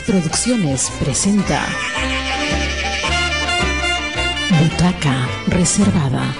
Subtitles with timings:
[0.00, 1.66] Producciones presenta
[4.58, 6.34] Butaca Reservada.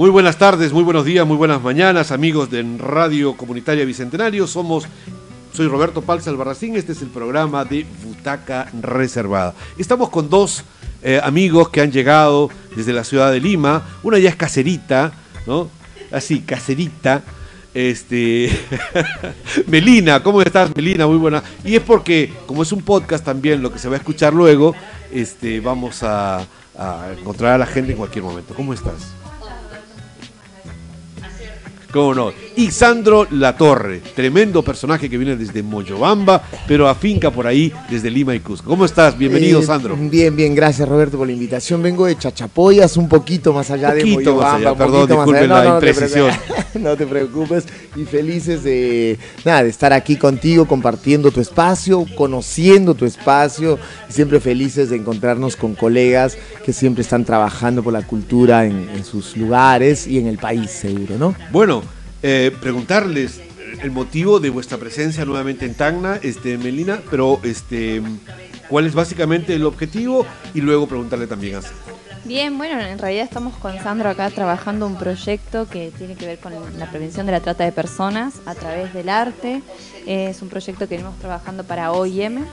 [0.00, 4.46] Muy buenas tardes, muy buenos días, muy buenas mañanas, amigos de Radio Comunitaria Bicentenario.
[4.46, 4.88] Somos,
[5.52, 9.54] soy Roberto Palza Albarracín, este es el programa de Butaca Reservada.
[9.78, 10.64] Estamos con dos
[11.02, 13.82] eh, amigos que han llegado desde la ciudad de Lima.
[14.02, 15.12] Una ya es caserita,
[15.46, 15.68] ¿no?
[16.10, 17.22] Así, caserita.
[17.72, 18.50] Este
[19.68, 21.06] Melina, ¿cómo estás, Melina?
[21.06, 21.42] Muy buena.
[21.64, 24.74] Y es porque, como es un podcast también, lo que se va a escuchar luego,
[25.12, 26.38] este, vamos a,
[26.76, 28.54] a encontrar a la gente en cualquier momento.
[28.54, 29.14] ¿Cómo estás?
[31.92, 32.32] ¿Cómo no?
[32.60, 38.34] Y Sandro Latorre, tremendo personaje que viene desde Moyobamba, pero afinca por ahí desde Lima
[38.34, 38.68] y Cusco.
[38.68, 39.16] ¿Cómo estás?
[39.16, 39.96] Bienvenido, Eh, Sandro.
[39.98, 41.82] Bien, bien, gracias Roberto por la invitación.
[41.82, 45.88] Vengo de Chachapoyas, un poquito más allá de Moyobamba, allá, perdón, disculpen la no te
[45.88, 46.28] imprecisión.
[46.28, 47.64] preocupes, No te preocupes
[47.96, 53.78] y felices de, nada, de estar aquí contigo, compartiendo tu espacio, conociendo tu espacio
[54.10, 58.86] y siempre felices de encontrarnos con colegas que siempre están trabajando por la cultura en,
[58.94, 61.34] en sus lugares y en el país, seguro, ¿no?
[61.52, 61.82] Bueno,
[62.22, 63.40] eh, preguntarles
[63.82, 68.02] el motivo de vuestra presencia nuevamente en Tacna, este, Melina, pero este,
[68.68, 71.60] cuál es básicamente el objetivo y luego preguntarle también a.
[72.24, 76.38] Bien, bueno, en realidad estamos con Sandro acá trabajando un proyecto que tiene que ver
[76.38, 79.62] con la prevención de la trata de personas a través del arte.
[80.06, 82.44] Es un proyecto que venimos trabajando para OIM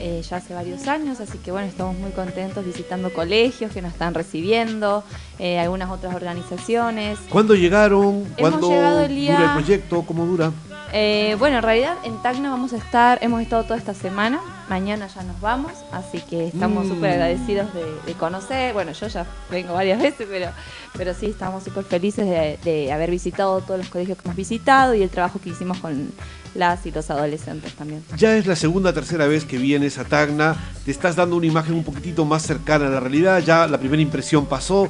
[0.00, 3.92] eh, ya hace varios años, así que bueno, estamos muy contentos visitando colegios que nos
[3.92, 5.02] están recibiendo,
[5.38, 7.18] eh, algunas otras organizaciones.
[7.30, 8.24] ¿Cuándo llegaron?
[8.38, 10.02] ¿Cuándo llegado el día- dura el proyecto?
[10.02, 10.52] ¿Cómo dura?
[10.92, 15.08] Eh, bueno, en realidad en Tacna vamos a estar, hemos estado toda esta semana, mañana
[15.08, 16.88] ya nos vamos, así que estamos Mm.
[16.88, 20.50] súper agradecidos de, de conocer, bueno, yo ya vengo varias veces, pero,
[20.96, 24.94] pero sí, estamos súper felices de, de haber visitado todos los colegios que hemos visitado
[24.94, 26.10] y el trabajo que hicimos con
[26.54, 28.02] las y los adolescentes también.
[28.16, 31.74] Ya es la segunda, tercera vez que vienes a Tacna, te estás dando una imagen
[31.74, 34.88] un poquitito más cercana a la realidad, ya la primera impresión pasó.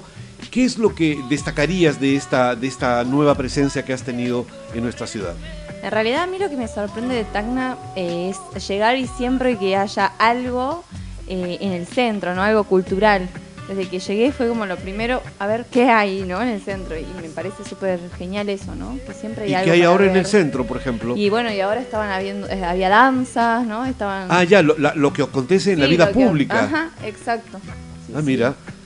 [0.52, 4.82] ¿Qué es lo que destacarías de esta, de esta nueva presencia que has tenido en
[4.84, 5.34] nuestra ciudad?
[5.82, 9.56] En realidad a mí lo que me sorprende de Tacna eh, es llegar y siempre
[9.56, 10.84] que haya algo
[11.28, 12.42] eh, en el centro, ¿no?
[12.42, 13.28] Algo cultural.
[13.68, 16.40] Desde que llegué fue como lo primero, a ver qué hay, ¿no?
[16.40, 16.96] En el centro.
[16.98, 18.98] Y me parece súper genial eso, ¿no?
[19.06, 21.14] Que siempre hay ¿Y algo qué hay ahora en el centro, por ejemplo?
[21.16, 23.84] Y bueno, y ahora estaban habiendo, eh, había danzas, ¿no?
[23.84, 24.28] Estaban...
[24.30, 26.64] Ah, ya, lo, la- lo que acontece en la vida que- pública.
[26.64, 27.60] Ajá, exacto.
[28.06, 28.24] Sí, Ah, sí.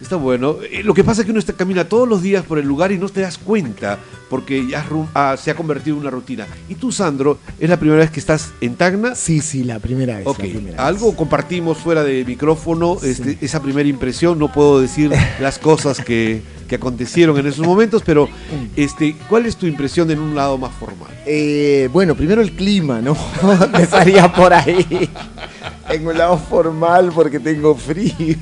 [0.03, 0.57] Está bueno.
[0.71, 2.93] Eh, Lo que pasa es que uno está, camina todos los días por el lugar
[2.93, 3.99] y no te das cuenta
[4.29, 6.47] porque ya ah, se ha convertido en una rutina.
[6.69, 9.15] Y tú, Sandro, ¿es la primera vez que estás en Tacna?
[9.15, 10.27] Sí, sí, la primera vez.
[10.27, 10.79] Ok, la primera vez.
[10.81, 13.11] algo compartimos fuera de micrófono, Sí.
[13.11, 18.03] este, esa primera impresión, no puedo decir las cosas que, que acontecieron en esos momentos,
[18.05, 18.29] pero
[18.77, 21.11] este, ¿cuál es tu impresión en un lado más formal?
[21.27, 23.17] Eh, bueno, primero el clima, ¿no?
[23.65, 25.11] Empezaría por ahí.
[25.89, 28.37] En un lado formal porque tengo frío.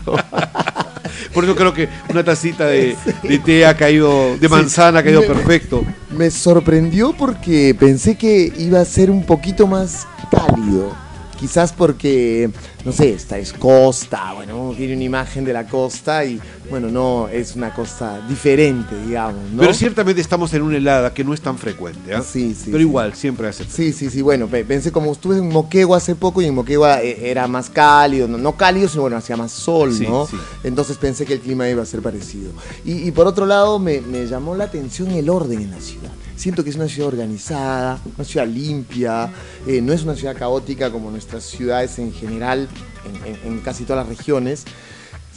[1.32, 5.20] Por eso creo que una tacita de, de té ha caído, de manzana ha caído
[5.22, 5.84] Me- perfecto.
[6.10, 10.94] Me sorprendió porque pensé que iba a ser un poquito más cálido.
[11.40, 12.50] Quizás porque,
[12.84, 17.28] no sé, esta es costa, bueno, tiene una imagen de la costa y, bueno, no,
[17.28, 19.60] es una costa diferente, digamos, ¿no?
[19.62, 22.20] Pero ciertamente estamos en una helada que no es tan frecuente, ¿ah?
[22.22, 22.82] Sí, sí, Pero sí.
[22.82, 23.74] igual, siempre hace frío.
[23.74, 27.02] Sí, sí, sí, bueno, pe- pensé como estuve en Moquegua hace poco y en Moquegua
[27.02, 30.26] eh, era más cálido, no, no cálido, sino bueno, hacía más sol, Sí, ¿no?
[30.26, 30.36] sí.
[30.62, 32.50] Entonces pensé que el clima iba a ser parecido.
[32.84, 36.10] Y, y por otro lado, me, me llamó la atención el orden en la ciudad.
[36.40, 39.30] Siento que es una ciudad organizada, una ciudad limpia,
[39.66, 42.66] eh, no es una ciudad caótica como nuestras ciudades en general,
[43.26, 44.64] en, en- en casi todas las regiones.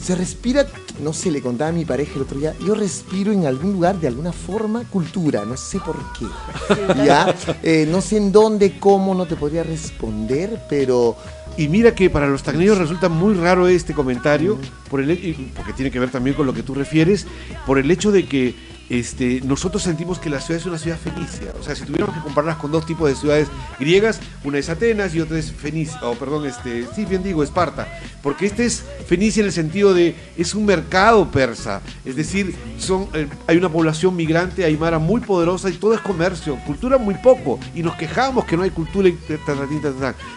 [0.02, 0.66] Se respira,
[1.02, 4.00] no sé, le contaba a mi pareja el otro día, yo respiro en algún lugar
[4.00, 7.04] de alguna forma cultura, no sé por qué.
[7.04, 7.34] ¿Ya?
[7.62, 11.16] Eh, no sé en dónde, cómo, no te podría responder, pero
[11.58, 14.58] Y mira que para los tacneños resulta muy raro este comentario,
[14.90, 17.26] por el, porque tiene que ver también con lo que tú refieres,
[17.66, 21.52] por el hecho de que este, nosotros sentimos que la ciudad es una ciudad fenicia.
[21.58, 23.48] O sea, si tuviéramos que compararlas con dos tipos de ciudades
[23.78, 27.88] griegas, una es Atenas y otra es Fenicia, o perdón, este, sí, bien digo, Esparta.
[28.22, 31.80] Porque este es Fenicia en el sentido de, es un mercado persa.
[32.04, 36.56] Es decir, son, eh, hay una población migrante aymara muy poderosa y todo es comercio,
[36.66, 37.58] cultura muy poco.
[37.74, 39.18] Y nos quejamos que no hay cultura y,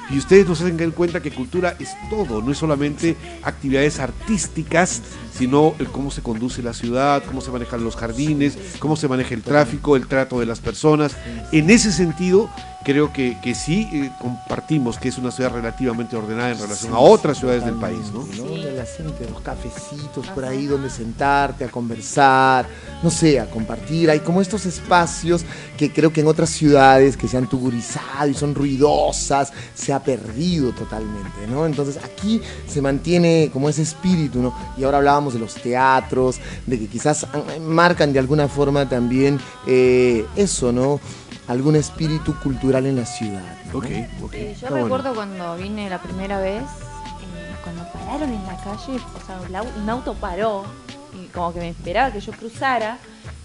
[0.10, 5.02] y ustedes nos hacen cuenta que cultura es todo, no es solamente actividades artísticas,
[5.38, 9.34] sino el cómo se conduce la ciudad, cómo se manejan los jardines, cómo se maneja
[9.34, 11.16] el tráfico, el trato de las personas.
[11.52, 12.50] En ese sentido,
[12.88, 17.00] creo que, que sí eh, compartimos que es una ciudad relativamente ordenada en relación a
[17.00, 18.24] otras ciudades del país, ¿no?
[18.24, 22.66] De la gente, los cafecitos por ahí donde sentarte, a conversar,
[23.04, 24.10] no sé, a compartir.
[24.10, 25.44] Hay como estos espacios
[25.78, 30.02] que creo que en otras ciudades que se han tugurizado y son ruidosas, se ha
[30.02, 31.66] perdido totalmente, ¿no?
[31.66, 34.54] Entonces aquí se mantiene como ese espíritu, ¿no?
[34.78, 39.40] Y ahora hablábamos de los teatros, de que quizás ah, marcan de alguna forma también
[39.68, 41.00] eh, eso, ¿no?
[41.48, 43.42] Algún espíritu cultural en la ciudad.
[43.72, 43.78] ¿no?
[43.80, 43.86] Ok,
[44.24, 44.32] ok.
[44.34, 44.86] Sí, yo Está bueno.
[44.86, 49.54] recuerdo cuando vine la primera vez, eh, cuando pararon en la calle, o sea, un
[49.56, 50.66] au- un auto paró
[51.14, 52.98] y como que me esperaba que yo cruzara.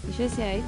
[0.05, 0.63] Y yo decía, ¿es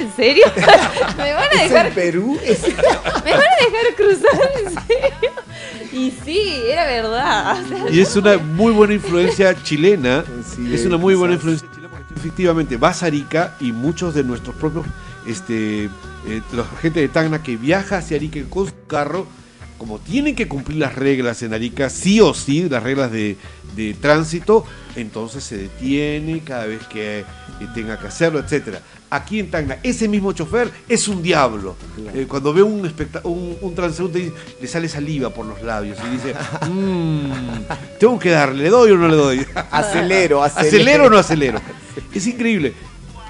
[0.00, 0.44] en serio?
[1.16, 2.36] ¿Me van a ¿Es dejar, en Perú?
[2.44, 2.62] Es-
[3.24, 5.30] ¿me van a dejar cruzar en serio?
[5.94, 7.62] Y sí, era verdad.
[7.64, 10.24] o sea, Y es una muy buena influencia chilena.
[10.54, 14.14] Sí, es una muy buena influencia chilena porque tú efectivamente vas a Arica y muchos
[14.14, 14.86] de nuestros propios,
[15.26, 19.26] este, eh, la gente de Tacna que viaja hacia Arica con su carro,
[19.78, 23.36] como tienen que cumplir las reglas en Arica, sí o sí, las reglas de,
[23.74, 24.64] de tránsito,
[24.96, 27.24] entonces se detiene cada vez que eh,
[27.74, 28.80] tenga que hacerlo, etcétera.
[29.10, 31.76] Aquí en Tacna, ese mismo chofer es un diablo.
[31.94, 32.18] Claro.
[32.18, 32.80] Eh, cuando ve un,
[33.24, 36.34] un, un transeúnte, le sale saliva por los labios y dice,
[36.68, 37.30] "Mm,
[38.00, 39.46] tengo que darle, ¿le doy o no le doy?
[39.70, 40.68] Acelero, acelero.
[40.76, 41.60] ¿Acelero o no acelero?
[42.12, 42.72] Es increíble.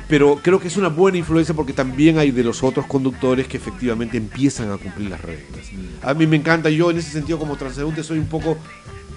[0.08, 3.56] Pero creo que es una buena influencia porque también hay de los otros conductores que
[3.56, 5.66] efectivamente empiezan a cumplir las reglas.
[6.02, 8.56] A mí me encanta, yo en ese sentido como transeúnte soy un poco,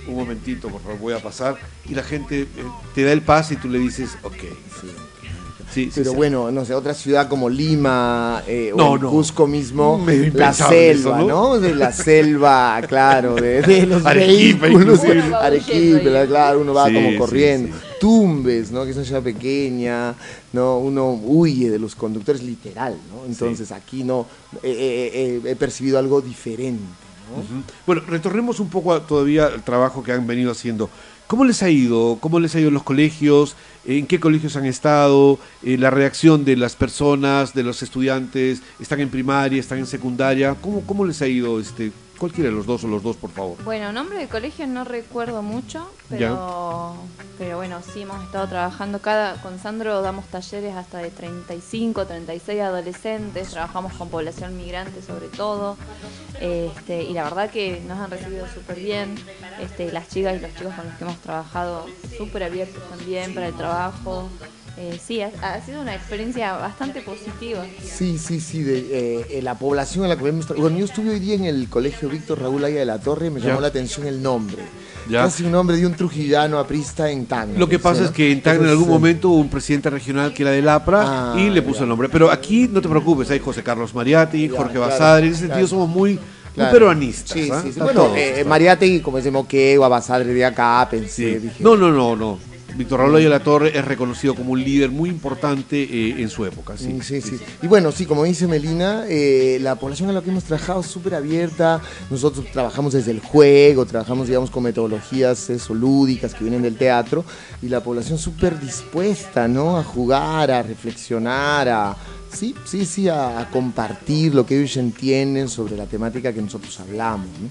[0.07, 2.47] un momentito, por favor, voy a pasar, y la gente eh,
[2.95, 4.33] te da el pase y tú le dices, ok.
[4.39, 4.87] Sí.
[5.73, 6.15] Sí, Pero sí.
[6.15, 9.09] bueno, no sé, otra ciudad como Lima eh, No, o no.
[9.11, 11.27] Cusco mismo, Medio la eso, selva, ¿no?
[11.27, 11.59] ¿no?
[11.59, 15.01] De la selva, claro, de, de los Arequipa, vehículos.
[15.41, 17.75] Arequipa, claro, uno va Sí, como corriendo.
[17.75, 17.83] sí.
[17.99, 18.85] Tumbes, ¿no?
[18.85, 20.15] Que es una ciudad pequeña,
[20.53, 20.77] ¿no?
[20.79, 23.25] Uno huye de los conductores literal, ¿no?
[23.25, 24.25] Entonces aquí no,
[24.63, 26.83] eh, eh, eh, he percibido algo diferente.
[27.85, 30.89] Bueno, retornemos un poco a- todavía al trabajo que han venido haciendo.
[31.27, 32.17] ¿Cómo les ha ido?
[32.21, 33.55] ¿Cómo les ha ido en los colegios?
[33.87, 35.39] ¿En qué colegios han estado?
[35.63, 38.61] Eh, ¿La reacción de las personas, de los estudiantes?
[38.81, 39.61] ¿Están en primaria?
[39.61, 40.53] ¿Están en secundaria?
[40.55, 41.57] ¿Cómo, cómo les ha ido?
[41.57, 43.63] Este, cualquiera de los dos o los dos, por favor.
[43.63, 46.95] Bueno, nombre de colegio no recuerdo mucho, pero,
[47.37, 48.99] pero bueno, sí hemos estado trabajando.
[48.99, 55.27] Cada, con Sandro damos talleres hasta de 35, 36 adolescentes, trabajamos con población migrante sobre
[55.27, 55.77] todo.
[56.39, 59.15] Este, y la verdad que nos han recibido súper bien.
[59.59, 61.85] Este, las chicas y los chicos con los que hemos trabajado
[62.17, 64.29] súper abiertos también para el trabajo.
[64.79, 67.65] Eh, sí, ha, ha sido una experiencia bastante positiva.
[67.83, 70.85] Sí, sí, sí, de eh, eh, la población en la que hemos tra- Bueno, yo
[70.85, 73.47] estuve hoy día en el colegio Víctor Raúl Aya de la Torre y me Ya.
[73.47, 74.61] llamó la atención el nombre.
[75.09, 75.23] Ya.
[75.23, 77.57] Casi un nombre de un trujillano aprista en Tacna.
[77.57, 80.31] Lo que pasa ¿sí, es que en Tacna en algún momento hubo un presidente regional
[80.33, 81.83] que era del APRA Ah, y le puso ya.
[81.83, 82.07] el nombre.
[82.09, 85.25] Pero aquí no te preocupes, hay José Carlos Mariati, Ya, Jorge claro, Basadre.
[85.27, 85.67] En ese sentido claro.
[85.69, 86.19] somos muy,
[86.53, 86.71] claro.
[86.71, 87.31] peruanistas.
[87.31, 87.61] Sí, ¿ah?
[87.63, 87.79] sí, sí.
[87.79, 88.49] Bueno, eh, está.
[88.49, 91.33] Mariate, como ese Moqueo, Abasadre de acá, pensé.
[91.33, 91.39] Sí.
[91.39, 92.37] dije, No, no, no, no.
[92.75, 96.45] Víctor Raúl de la Torre es reconocido como un líder muy importante eh, en su
[96.45, 96.77] época.
[96.77, 100.29] Sí, Sí, sí, Y bueno, sí, como dice Melina, eh, la población a la que
[100.29, 101.81] hemos trabajado es súper abierta.
[102.09, 107.23] Nosotros trabajamos desde el juego, trabajamos, digamos, con metodologías eso, lúdicas que vienen del teatro.
[107.61, 109.77] Y la población súper dispuesta, ¿no?
[109.77, 111.97] A jugar, a reflexionar, a.
[112.31, 116.79] Sí, sí, sí, a, a compartir lo que ellos entienden sobre la temática que nosotros
[116.79, 117.27] hablamos.
[117.39, 117.49] ¿no?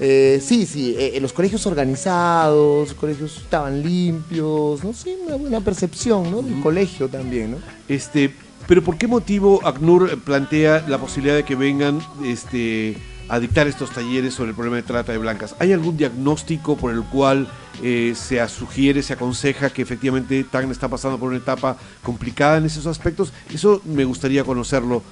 [0.00, 4.92] Eh, sí, sí, eh, los colegios organizados, los colegios estaban limpios, ¿no?
[4.92, 6.42] Sí, una buena percepción, ¿no?
[6.42, 7.56] Del colegio también, ¿no?
[7.88, 8.34] Este,
[8.66, 12.96] pero ¿por qué motivo ACNUR plantea la posibilidad de que vengan este,
[13.28, 15.54] a dictar estos talleres sobre el problema de trata de blancas?
[15.58, 17.48] ¿Hay algún diagnóstico por el cual
[17.82, 22.66] eh, se sugiere, se aconseja que efectivamente Tacna está pasando por una etapa complicada en
[22.66, 23.32] esos aspectos?
[23.52, 25.02] Eso me gustaría conocerlo,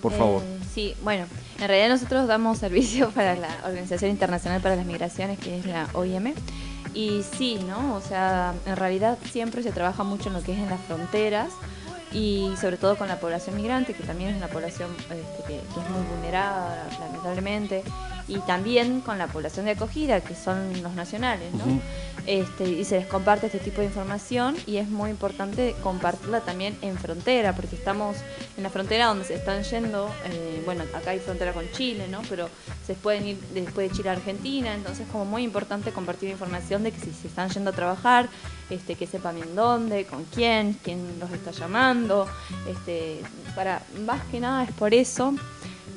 [0.00, 0.42] por favor.
[0.42, 1.26] Eh, sí, bueno,
[1.60, 5.88] en realidad nosotros damos servicio para la Organización Internacional para las Migraciones, que es la
[5.92, 6.34] OIM.
[6.94, 7.94] Y sí, ¿no?
[7.94, 11.48] O sea, en realidad siempre se trabaja mucho en lo que es en las fronteras
[12.12, 15.80] y sobre todo con la población migrante, que también es una población este, que, que
[15.80, 17.84] es muy vulnerada, lamentablemente,
[18.28, 21.64] y también con la población de acogida, que son los nacionales, ¿no?
[22.26, 26.76] Este, y se les comparte este tipo de información y es muy importante compartirla también
[26.82, 28.18] en frontera, porque estamos
[28.58, 32.20] en la frontera donde se están yendo, eh, bueno, acá hay frontera con Chile, ¿no?
[32.28, 32.50] Pero
[32.86, 36.92] se pueden ir después de Chile a Argentina, entonces como muy importante compartir información de
[36.92, 38.28] que si se están yendo a trabajar,
[38.68, 42.28] este, que sepan en dónde, con quién, quién los está llamando,
[42.68, 43.22] este,
[43.54, 45.34] para, más que nada es por eso.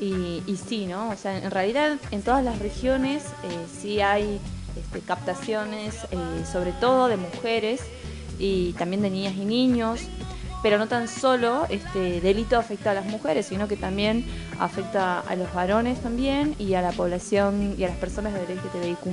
[0.01, 1.09] Y, y sí, ¿no?
[1.09, 4.41] O sea, en realidad en todas las regiones eh, sí hay
[4.75, 7.81] este, captaciones, eh, sobre todo de mujeres
[8.39, 10.01] y también de niñas y niños,
[10.63, 14.25] pero no tan solo este delito afecta a las mujeres, sino que también
[14.61, 19.07] afecta a los varones también y a la población y a las personas de LGTBIQ+,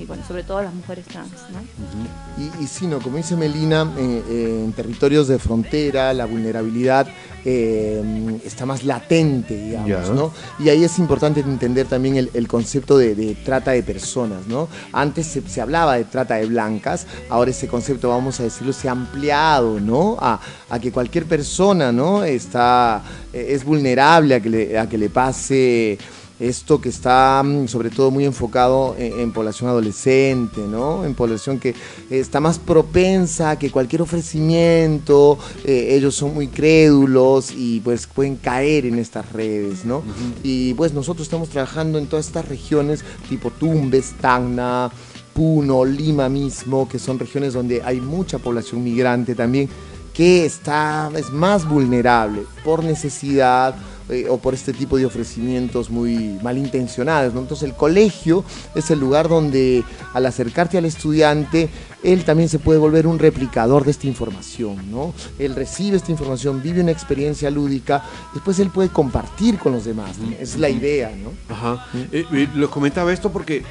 [0.00, 2.42] y bueno, sobre todo a las mujeres trans, ¿no?
[2.42, 7.06] Y, y sí, no, como dice Melina, eh, eh, en territorios de frontera la vulnerabilidad
[7.44, 10.00] eh, está más latente, digamos, Ya.
[10.12, 10.32] ¿no?
[10.58, 14.68] Y ahí es importante entender también el, el concepto de, de trata de personas, ¿no?
[14.92, 18.88] Antes se, se hablaba de trata de blancas, ahora ese concepto, vamos a decirlo, se
[18.88, 20.16] ha ampliado, ¿no?
[20.18, 22.24] A, a que cualquier persona, ¿no?
[22.24, 25.98] Está, eh, es vulnerable a que le, a que le pase
[26.38, 31.04] esto que está mm, sobre todo muy enfocado en, en población adolescente, ¿no?
[31.04, 31.74] En población que
[32.10, 38.36] está más propensa a que cualquier ofrecimiento, eh, ellos son muy crédulos y pues pueden
[38.36, 40.02] caer en estas redes, ¿no?
[40.42, 44.90] Y pues nosotros estamos trabajando en todas estas regiones tipo Tumbes, Tacna,
[45.32, 49.68] Puno, Lima mismo, que son regiones donde hay mucha población migrante también
[50.12, 53.74] que está, es más vulnerable por necesidad
[54.08, 57.34] eh, o por este tipo de ofrecimientos muy malintencionados.
[57.34, 57.40] ¿no?
[57.40, 58.44] Entonces el colegio
[58.76, 59.82] es el lugar donde
[60.14, 61.68] al acercarte al estudiante,
[62.04, 64.92] él también se puede volver un replicador de esta información.
[64.92, 65.12] ¿no?
[65.40, 70.18] Él recibe esta información, vive una experiencia lúdica, después él puede compartir con los demás.
[70.18, 70.32] ¿no?
[70.38, 71.10] Es la idea.
[71.10, 71.32] ¿no?
[71.52, 71.88] Ajá.
[72.12, 73.64] Eh, eh, les comentaba esto porque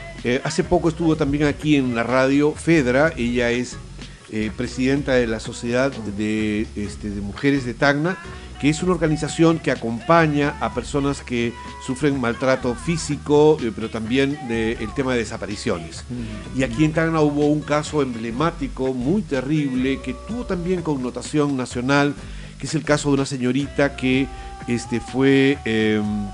[0.43, 3.77] hace poco estuvo también aquí en la radio Fedra, ella es
[4.57, 8.17] presidenta de la Sociedad de, este, de Mujeres de Tacna,
[8.65, 11.53] que es una organización que acompaña a personas que
[11.85, 16.03] sufren maltrato físico, eh, pero también de- el tema de desapariciones.
[16.57, 22.15] Y aquí en Tacna hubo un caso emblemático, muy terrible, que tuvo también connotación nacional,
[22.57, 24.27] que es el caso de una señorita que
[24.67, 25.59] este, fue...
[25.63, 26.25] em,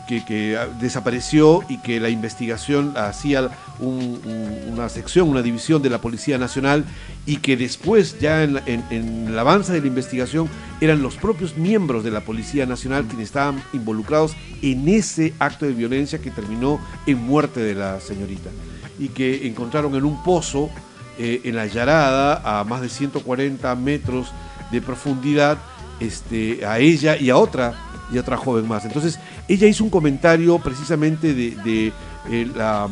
[0.00, 5.98] que, desapareció y que la investigación hacía un- un- una sección, una división de la
[6.00, 6.84] Policía Nacional
[7.26, 10.48] y que después ya en, en- el avance de la investigación
[10.80, 14.32] eran los propios miembros de la Policía Nacional quienes estaban involucrados
[14.62, 18.50] en ese acto de violencia que terminó en muerte de la señorita
[18.98, 20.70] y que encontraron en un pozo
[21.18, 24.32] eh, en la Yarada a más de 140 metros
[24.70, 25.58] de profundidad
[26.00, 27.74] este, a ella y a otra
[28.12, 28.84] y otra joven más.
[28.84, 29.18] Entonces,
[29.48, 31.92] ella hizo un comentario precisamente de,
[32.30, 32.88] eh, la,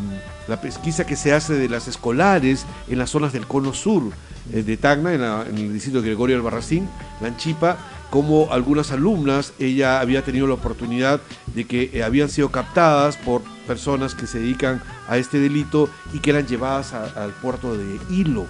[0.60, 4.02] pesquisa que se hace de las escolares en las zonas del cono sur
[4.52, 6.88] eh, de Tacna, en, en el distrito de Gregorio Albarracín,
[7.20, 7.78] Lanchipa,
[8.10, 11.20] como algunas alumnas, ella había tenido la oportunidad
[11.54, 16.18] de que eh, habían sido captadas por personas que se dedican a este delito y
[16.18, 18.46] que eran llevadas al puerto de Hilo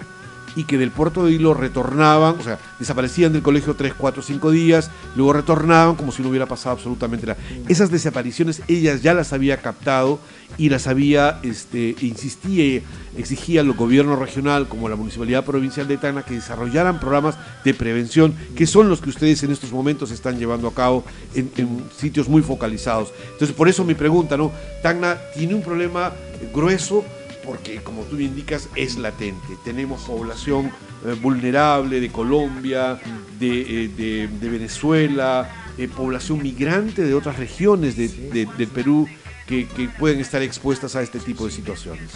[0.55, 4.51] y que del puerto de Hilo retornaban, o sea, desaparecían del colegio 3, 4, 5
[4.51, 7.39] días, luego retornaban como si no hubiera pasado absolutamente nada.
[7.67, 10.19] Esas desapariciones ellas ya las había captado
[10.57, 12.81] y las había, este, insistía,
[13.17, 18.33] exigía al gobierno regional como la Municipalidad Provincial de Tacna que desarrollaran programas de prevención,
[18.55, 21.03] que son los que ustedes en estos momentos están llevando a cabo
[21.33, 23.13] en, en sitios muy focalizados.
[23.31, 24.51] Entonces, por eso mi pregunta, ¿no?
[24.83, 26.11] Tacna tiene un problema
[26.53, 27.05] grueso
[27.45, 29.57] porque como tú indicas es latente.
[29.63, 30.71] Tenemos población
[31.05, 32.99] eh, vulnerable de Colombia,
[33.39, 39.07] de, eh, de- de Venezuela, eh, población migrante de otras regiones de- de- del Perú
[39.47, 42.09] que, que pueden estar expuestas a este tipo de situaciones.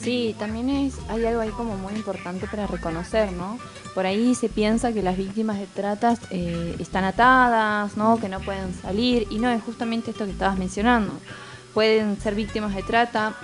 [0.00, 3.58] Sí, también es, hay algo ahí como muy importante para reconocer, ¿no?
[3.94, 8.18] Por ahí se piensa que las víctimas de tratas eh, están atadas, ¿no?
[8.20, 11.12] Que no pueden salir, y no, es justamente esto que estabas mencionando.
[11.74, 13.34] Pueden ser víctimas de trata,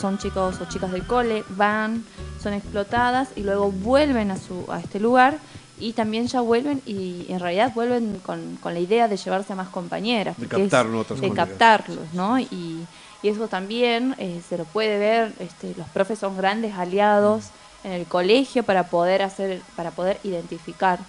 [0.00, 2.04] son chicos o chicas del cole, van,
[2.42, 5.36] son explotadas y luego vuelven a, su, a este lugar
[5.78, 9.56] y también ya vuelven y en realidad vuelven con, con la idea de llevarse a
[9.56, 10.36] más compañeras.
[10.38, 11.00] De porque es- captar, ¿no?
[11.00, 12.38] otras de captarlos, ¿no?
[12.38, 12.86] Y,
[13.22, 17.46] y eso también eh, se lo puede ver, este, los profes son grandes aliados
[17.82, 21.00] en el colegio para poder hacer, para poder identificar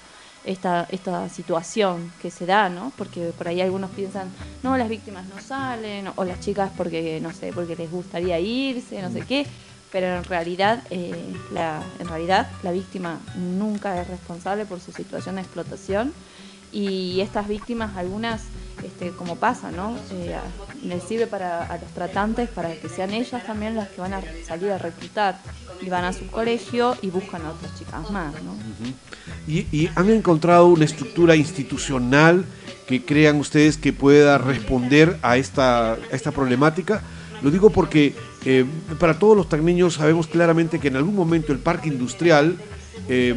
[0.46, 2.92] esta, esta situación que se da, ¿no?
[2.98, 4.32] Porque por ahí algunos piensan,
[4.64, 9.02] no, las víctimas no salen, o las chicas porque, no sé, porque les gustaría irse,
[9.02, 9.48] no sé qué,
[9.92, 11.14] pero en realidad, eh,
[11.52, 16.14] la, en realidad la víctima nunca es responsable por su situación de explotación
[16.72, 18.44] y estas víctimas, algunas,
[18.84, 19.96] este, como pasa, ¿no?
[20.12, 20.36] Eh,
[20.84, 24.22] les sirve para a los tratantes para que sean ellas también las que van a
[24.46, 25.40] salir a reclutar
[25.82, 28.56] y van a su colegio y buscan a otras chicas más, ¿no?
[29.48, 32.46] ¿Y, han encontrado una estructura institucional
[32.88, 37.02] que crean ustedes que pueda responder a esta, esta problemática?
[37.42, 38.16] Lo digo porque
[38.46, 38.66] eh,
[39.00, 42.58] para todos los tacneños sabemos claramente que en algún momento el parque industrial,
[43.08, 43.36] eh,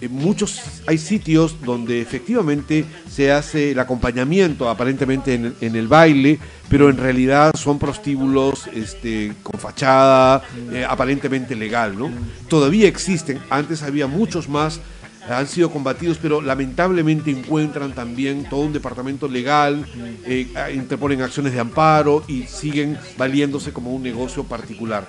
[0.00, 6.38] en muchos hay sitios donde efectivamente se hace el acompañamiento aparentemente en, en el baile,
[6.68, 12.10] pero en realidad son prostíbulos este, con fachada, eh, aparentemente legal, ¿no?
[12.48, 14.80] Todavía existen, antes había muchos más
[15.28, 19.84] han sido combatidos, pero lamentablemente encuentran también todo un departamento legal,
[20.24, 25.06] eh, interponen acciones de amparo y siguen valiéndose como un negocio particular.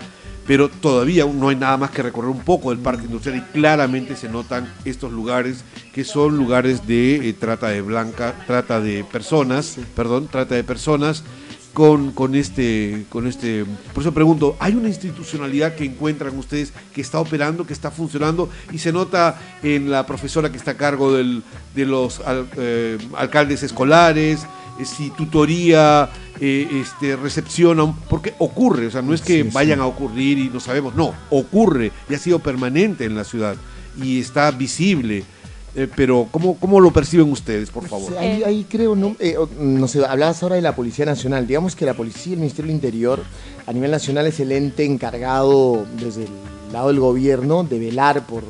[0.50, 4.16] Pero todavía no hay nada más que recorrer un poco del parque industrial y claramente
[4.16, 5.64] se notan estos lugares
[5.94, 11.24] que son lugares de eh, trata de blanca, trata de personas, perdón, trata de personas
[11.76, 13.64] con, con, este, con este.
[13.94, 18.50] Por eso pregunto, ¿hay una institucionalidad que encuentran ustedes que está operando, que está funcionando
[18.72, 21.44] y se nota en la profesora que está a cargo del,
[21.76, 22.24] de los
[22.58, 24.48] eh, alcaldes escolares?
[24.80, 26.10] Eh, si tutoría,
[26.40, 30.60] eh, este, recepciona, porque ocurre, o sea, no es que vayan a ocurrir y no
[30.60, 33.56] sabemos, no, ocurre y ha sido permanente en la ciudad
[34.02, 35.24] y está visible.
[35.76, 38.18] Eh, pero ¿cómo, ¿cómo lo perciben ustedes, por favor?
[38.18, 41.46] Ahí, creo, no, eh, no sé, hablabas ahora de la Policía Nacional.
[41.46, 43.24] Digamos que la Policía, el Ministerio del Interior,
[43.68, 48.44] a nivel nacional es el ente encargado desde el lado del gobierno de velar por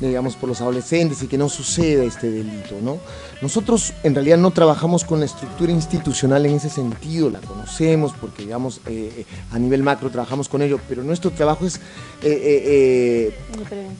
[0.00, 2.98] digamos, por los adolescentes y que no suceda este delito, ¿no?
[3.42, 8.42] Nosotros en realidad no trabajamos con la estructura institucional en ese sentido, la conocemos porque,
[8.42, 11.80] digamos, eh, eh, a nivel macro trabajamos con ello, pero nuestro trabajo es
[12.22, 13.32] eh,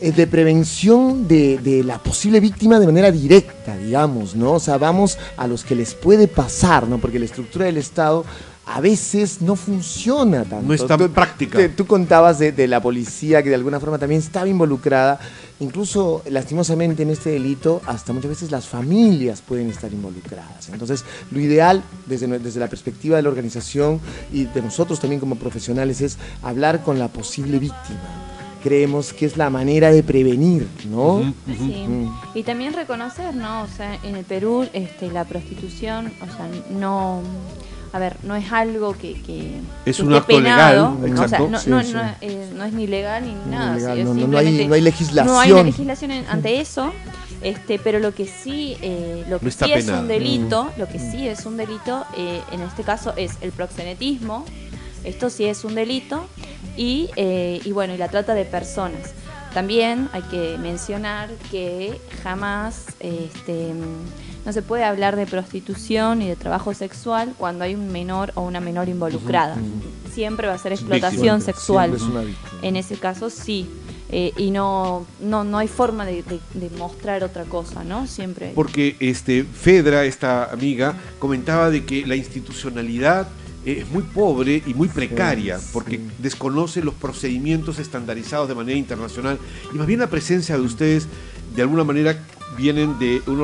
[0.01, 4.53] de prevención de, de, la posible víctima de manera directa, digamos, ¿no?
[4.53, 6.99] O sea, vamos a los que les puede pasar, ¿no?
[6.99, 8.27] Porque la estructura del Estado
[8.73, 10.69] a veces no funciona tanto.
[10.69, 11.59] No es tan práctica.
[11.75, 15.19] Tú, contabas de, la policía que de alguna forma también estaba involucrada.
[15.59, 20.69] Incluso, lastimosamente, en este delito, hasta muchas veces las familias pueden estar involucradas.
[20.69, 24.01] Entonces, lo ideal, desde, desde la perspectiva de la organización
[24.33, 28.29] y de nosotros también como profesionales, es hablar con la posible víctima
[28.63, 31.33] creemos que es la manera de prevenir, ¿no?
[31.47, 31.87] Sí.
[31.89, 32.13] Mm.
[32.35, 33.63] Y también reconocer, ¿no?
[33.63, 37.23] O sea, en el Perú este, la prostitución, o sea, no
[37.93, 41.23] a ver, no es algo que, que es un acto legal, ¿no?
[41.23, 41.81] O sea, no, no,
[42.21, 43.77] eh, no, es ni legal ni nada.
[44.05, 45.35] no, hay, no hay legislación.
[45.35, 46.93] No hay una legislación ante eso.
[47.43, 50.79] Este, pero lo que sí, eh, lo que sí es un delito, mm.
[50.79, 54.45] lo que sí es un delito, eh, en este caso es el proxenetismo.
[55.05, 56.27] Esto sí es un delito
[56.77, 59.15] y, y bueno, y la trata de personas.
[59.55, 63.73] También hay que mencionar que jamás este,
[64.45, 68.43] no se puede hablar de prostitución y de trabajo sexual cuando hay un menor o
[68.43, 69.57] una menor involucrada.
[70.13, 71.97] Siempre va a ser explotación sexual.
[72.63, 73.69] En ese caso sí.
[74.13, 76.25] Eh, y no, no, no hay forma de,
[76.77, 78.09] mostrar otra cosa, ¿no?
[78.09, 78.51] Siempre.
[78.57, 83.29] Porque este, Fedra, esta amiga, comentaba de que la institucionalidad
[83.65, 89.39] es muy pobre y muy precaria, porque desconoce los procedimientos estandarizados de manera internacional
[89.73, 91.07] y más bien la presencia de ustedes
[91.55, 92.25] de alguna manera
[92.61, 93.41] vienen de un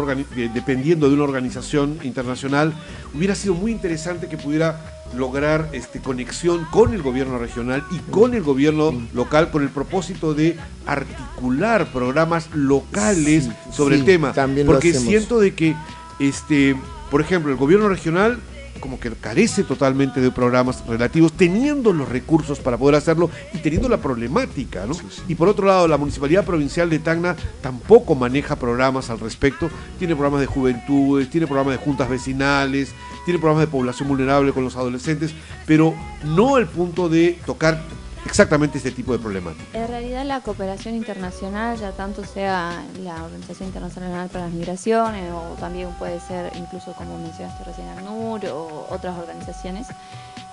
[0.52, 2.74] dependiendo de una organización internacional,
[3.14, 8.34] hubiera sido muy interesante que pudiera lograr este, conexión con el gobierno regional y con
[8.34, 14.34] el gobierno local con el propósito de articular programas locales sobre el tema.
[14.66, 15.74] Porque siento de que,
[16.18, 16.76] este,
[17.10, 18.38] por ejemplo, el gobierno regional
[18.80, 23.88] como que carece totalmente de programas relativos, teniendo los recursos para poder hacerlo y teniendo
[23.88, 24.94] la problemática, ¿no?
[25.28, 30.14] Y por otro lado, la Municipalidad Provincial de Tacna tampoco maneja programas al respecto, tiene
[30.14, 32.92] programas de juventudes, tiene programas de juntas vecinales,
[33.24, 35.32] tiene programas de población vulnerable con los adolescentes,
[35.66, 37.82] pero no el punto de tocar
[38.26, 39.64] exactamente este tipo de problemática.
[39.72, 45.56] En realidad la cooperación internacional, ya tanto sea la Organización Internacional para las Migraciones o
[45.58, 49.86] también puede ser incluso como mencionaste recién ACNUR o otras organizaciones,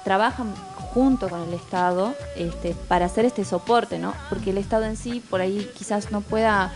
[0.03, 0.53] trabajan
[0.93, 4.13] junto con el Estado este, para hacer este soporte, ¿no?
[4.29, 6.71] Porque el Estado en sí por ahí quizás no pueda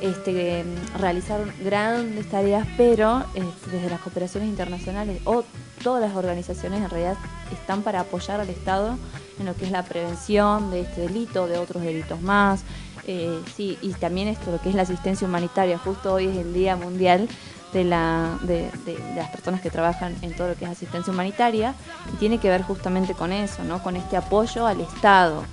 [0.00, 0.64] este,
[0.98, 5.44] realizar grandes tareas, pero este, desde las cooperaciones internacionales o
[5.82, 7.16] todas las organizaciones en realidad
[7.52, 8.98] están para apoyar al Estado
[9.40, 12.62] en lo que es la prevención de este delito, de otros delitos más.
[13.06, 15.78] Eh, sí, y también esto, lo que es la asistencia humanitaria.
[15.78, 17.28] Justo hoy es el Día Mundial
[17.72, 21.74] de, de, las personas que trabajan en todo lo que es asistencia humanitaria
[22.12, 23.82] y tiene que ver justamente con eso, ¿no?
[23.82, 25.44] con este apoyo al Estado.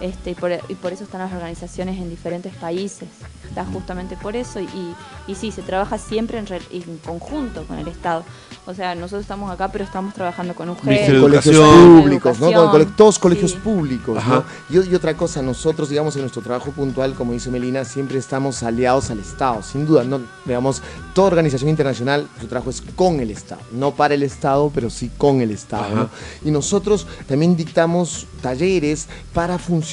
[0.00, 0.52] Este, y, por,
[0.92, 3.08] eso están las organizaciones en diferentes países.
[3.48, 4.94] Está justamente por eso y,
[5.26, 8.24] y, sí, se trabaja siempre en, en, conjunto con el Estado.
[8.66, 12.70] O sea, nosotros estamos acá, pero estamos trabajando con un colegios públicos, ¿no?
[12.70, 14.44] Con, todos colegios públicos, ¿no?
[14.68, 18.62] Y, y, otra cosa, nosotros, digamos, en nuestro trabajo puntual, como dice Melina, siempre estamos
[18.62, 20.82] aliados al Estado, sin duda, no, digamos,
[21.14, 25.10] toda organización internacional, su trabajo es con el Estado, no para el Estado, pero sí
[25.16, 26.10] con el Estado,
[26.44, 29.85] Y nosotros también dictamos talleres para funcionarios,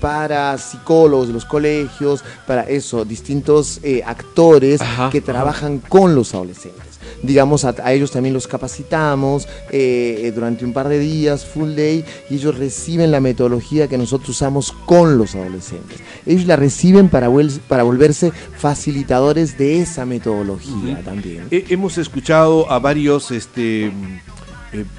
[0.00, 4.80] para psicólogos de los colegios, para eso, distintos eh, actores
[5.10, 6.82] que trabajan con los adolescentes.
[7.22, 11.74] digamos, a, a ellos también los capacitamos eh, eh, durante un par de días, full
[11.74, 15.98] day, y ellos reciben la metodología que nosotros usamos con los adolescentes.
[16.26, 17.28] Ellos la reciben para,
[17.68, 21.46] para volverse facilitadores de esa metodología también.
[21.50, 23.92] He- hemos escuchado a varios este, eh,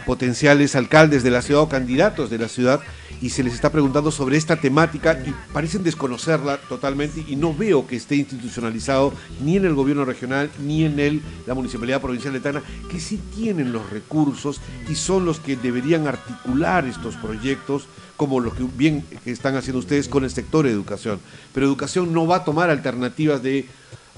[0.05, 2.79] potenciales alcaldes de la ciudad o candidatos de la ciudad
[3.21, 7.87] y se les está preguntando sobre esta temática y parecen desconocerla totalmente y no veo
[7.87, 12.39] que esté institucionalizado ni en el gobierno regional ni en el, la municipalidad provincial de
[12.39, 18.39] Tacna, que sí tienen los recursos y son los que deberían articular estos proyectos como
[18.39, 21.19] los que bien están haciendo ustedes con el sector de educación.
[21.53, 23.67] Pero educación no va a tomar alternativas de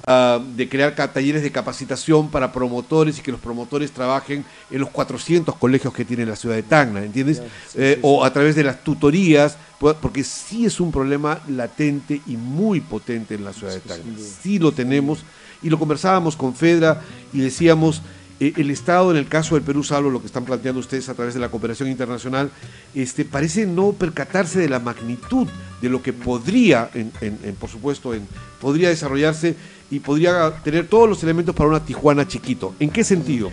[0.07, 4.89] ah, de crear talleres de capacitación para promotores y que los promotores trabajen en los
[4.89, 7.41] 400 colegios que tiene la ciudad de Tacna, ¿entiendes?
[7.75, 9.57] Eh, o a través de las tutorías,
[10.01, 14.03] porque sí es un problema latente y muy potente en la ciudad de Tacna.
[14.41, 15.19] Sí lo tenemos
[15.61, 17.01] y lo conversábamos con Fedra
[17.33, 18.01] y decíamos,
[18.39, 21.15] eh, el Estado en el caso del Perú, salvo lo que están planteando ustedes a
[21.15, 22.51] través de la cooperación internacional,
[22.93, 25.47] este, parece no percatarse de la magnitud
[25.81, 28.27] de lo que podría, en- en- en, por supuesto, en,
[28.61, 29.55] podría desarrollarse
[29.89, 32.73] y podría tener todos los elementos para una Tijuana chiquito.
[32.79, 33.51] ¿En qué sentido?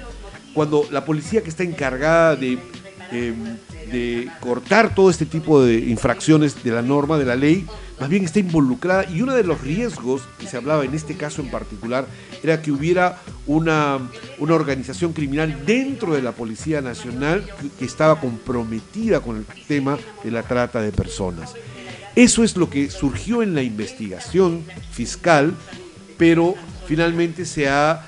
[0.52, 2.58] Cuando la policía que está encargada de,
[3.12, 3.34] eh,
[3.90, 7.66] de cortar todo este tipo de infracciones de la norma, de la ley,
[8.00, 11.42] más bien está involucrada y uno de los riesgos que se hablaba en este caso
[11.42, 12.06] en particular
[12.42, 13.98] era que hubiera una,
[14.38, 17.44] una organización criminal dentro de la Policía Nacional
[17.78, 21.54] que estaba comprometida con el tema de la trata de personas.
[22.16, 25.54] Eso es lo que surgió en la investigación fiscal,
[26.16, 26.54] pero
[26.86, 28.06] finalmente se ha,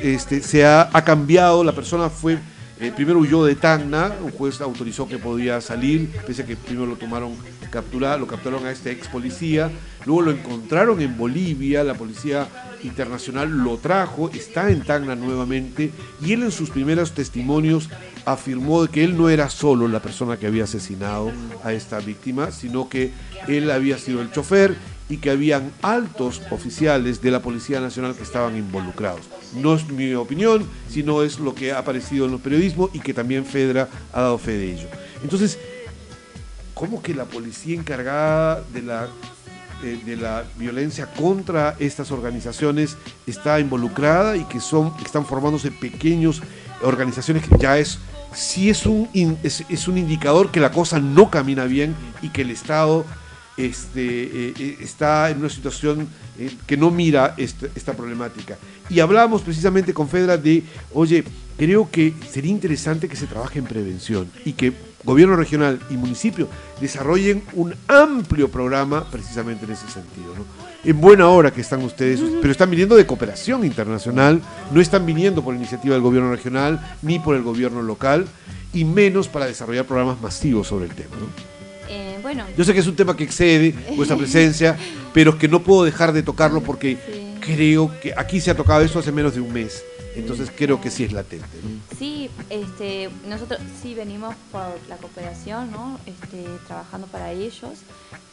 [0.00, 2.38] este, se ha, ha cambiado, la persona fue,
[2.80, 6.86] eh, primero huyó de Tacna, un juez autorizó que podía salir, pese a que primero
[6.86, 7.34] lo tomaron
[7.70, 9.70] capturado, lo capturaron a este ex policía,
[10.04, 12.48] luego lo encontraron en Bolivia, la policía
[12.82, 17.88] internacional lo trajo, está en Tacna nuevamente, y él en sus primeros testimonios
[18.24, 21.32] afirmó que él no era solo la persona que había asesinado
[21.64, 23.12] a esta víctima, sino que
[23.48, 24.76] él había sido el chofer
[25.10, 29.22] y que habían altos oficiales de la Policía Nacional que estaban involucrados.
[29.56, 33.12] No es mi opinión, sino es lo que ha aparecido en los periodismos y que
[33.12, 34.88] también Fedra ha dado fe de ello.
[35.22, 35.58] Entonces,
[36.74, 39.08] ¿cómo que la policía encargada de la,
[39.82, 42.96] eh, de la violencia contra estas organizaciones
[43.26, 46.40] está involucrada y que son, están formándose pequeños
[46.82, 47.98] organizaciones que ya es,
[48.32, 49.08] sí es un,
[49.42, 53.04] es un indicador que la cosa no camina bien y que el Estado
[53.66, 58.56] este, eh, eh, está en una situación eh, que no mira esta, esta problemática.
[58.88, 60.62] Y hablábamos precisamente con Fedra de,
[60.94, 61.24] oye,
[61.56, 64.72] creo que sería interesante que se trabaje en prevención y que
[65.04, 66.48] gobierno regional y municipio
[66.80, 70.34] desarrollen un amplio programa precisamente en ese sentido.
[70.36, 70.44] ¿no?
[70.84, 74.42] En buena hora que están ustedes, pero están viniendo de cooperación internacional,
[74.72, 78.26] no están viniendo por iniciativa del gobierno regional ni por el gobierno local,
[78.72, 81.16] y menos para desarrollar programas masivos sobre el tema.
[81.16, 81.59] ¿no?
[81.92, 84.76] Eh, bueno, Yo sé que es un tema que excede vuestra presencia,
[85.12, 87.34] pero que no puedo dejar de tocarlo porque Sí.
[87.40, 89.82] creo que aquí se ha tocado eso hace menos de un mes.
[90.16, 91.46] Entonces creo que sí es latente.
[91.62, 91.96] ¿no?
[91.96, 95.98] Sí, este, nosotros sí venimos por la cooperación, ¿no?
[96.04, 97.78] Este, trabajando para ellos,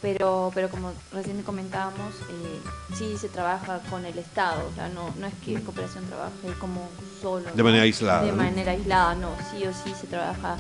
[0.02, 2.60] pero, pero como recién comentábamos, eh,
[2.98, 6.90] sí se trabaja con el Estado, o sea, no, no es que cooperación trabaje como
[7.22, 7.46] solo.
[7.56, 8.38] De manera aislada, De ¿no?
[8.38, 10.58] manera aislada, no, sí o sí se trabaja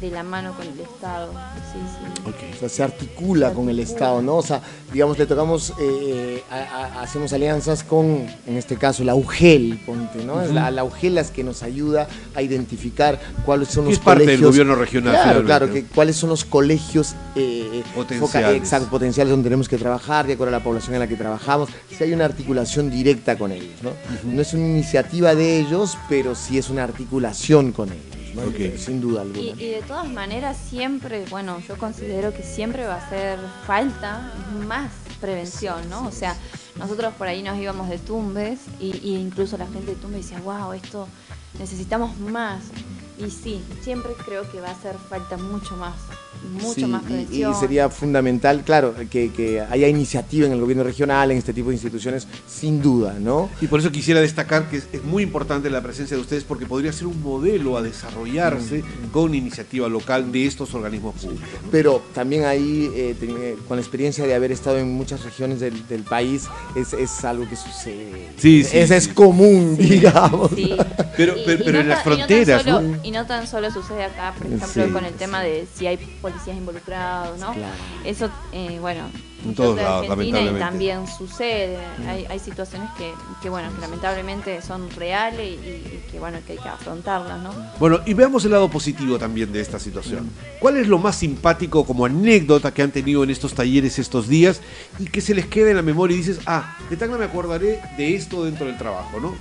[0.00, 1.30] de la mano con el Estado,
[1.72, 2.32] sí, sí.
[2.56, 4.36] O sea, se articula con el Estado, ¿no?
[4.36, 8.06] O sea, digamos, le tocamos, eh, a- a- hacemos alianzas con,
[8.46, 10.40] en este caso, la UGEL, ponte, ¿no?
[10.40, 14.20] Es la, la UGEL las que nos ayuda a identificar cuáles son los es parte
[14.20, 14.50] del colegios.
[14.52, 15.72] gobierno regional, Claro, claro, ¿no?
[15.74, 18.20] que cuáles son los colegios eh, Potenciales.
[18.30, 21.16] foca- exacto, potenciales donde tenemos que trabajar, de acuerdo a la población en la que
[21.16, 21.68] trabajamos.
[21.96, 23.90] Si hay una articulación directa con ellos, ¿no?
[24.24, 28.42] No es una iniciativa de ellos, pero sí es una articulación con ellos, ¿no?
[28.42, 28.76] Ok.
[28.76, 29.40] Sin duda alguna.
[29.40, 34.32] Y, y de todas maneras siempre, bueno, yo considero que siempre va a hacer falta
[34.66, 34.90] más
[35.20, 36.06] prevención, ¿no?
[36.06, 36.36] O sea,
[36.76, 40.40] nosotros por ahí nos íbamos de Tumbes y, y incluso la gente de Tumbes decía,
[40.40, 41.06] wow, esto
[41.58, 42.64] necesitamos más.
[43.18, 45.96] Y sí, siempre creo que va a hacer falta mucho más,
[46.52, 47.52] mucho Sí, más y- prevención.
[47.52, 51.68] Y, sería fundamental, claro, que, que haya iniciativa en el gobierno regional, en este tipo
[51.68, 53.50] de instituciones, sin duda, ¿no?
[53.60, 56.66] Y por eso quisiera destacar que es, es muy importante la presencia de ustedes porque
[56.66, 61.48] podría ser un modelo a desarrollarse con iniciativa local de estos organismos públicos.
[61.64, 61.70] ¿no?
[61.70, 65.60] Pero también ahí, eh, ten- eh, con la experiencia de haber estado en muchas regiones
[65.60, 68.30] del, del país, es, es algo que sucede.
[68.36, 69.10] Sí, sí, es, es sí.
[69.10, 70.50] común, digamos.
[70.54, 70.74] Sí.
[71.16, 72.96] Pero- pero- pero en las ta- y fronteras, solo, ¿no?
[73.04, 75.86] Y y no tan solo sucede acá, por ejemplo, Sí, con el tema de si
[75.86, 75.98] hay
[76.30, 77.52] policías involucrados, ¿no?
[77.52, 77.74] Claro.
[78.04, 79.02] Eso, eh, bueno,
[79.44, 81.78] En todos lados, Argentina y también sucede.
[82.06, 83.12] Hay, hay situaciones que,
[83.42, 87.50] que, bueno, que lamentablemente son reales y, y que, bueno, que hay que afrontarlas, ¿no?
[87.78, 90.30] Bueno, y veamos el lado positivo también de esta situación.
[90.58, 94.60] ¿Cuál es lo más simpático como anécdota que han tenido en estos talleres estos días
[94.98, 97.80] y que se les queda en la memoria y dices, ah, de Tacna me acordaré
[97.96, 99.34] de esto dentro del trabajo, ¿no?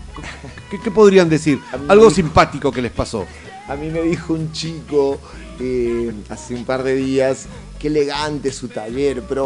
[0.72, 1.60] ¿Qué, qué podrían decir?
[1.88, 3.26] Algo simpático que les pasó.
[3.70, 5.20] A mí me dijo un chico
[5.60, 7.46] eh, hace un par de días,
[7.80, 9.46] qué elegante su taller, pero...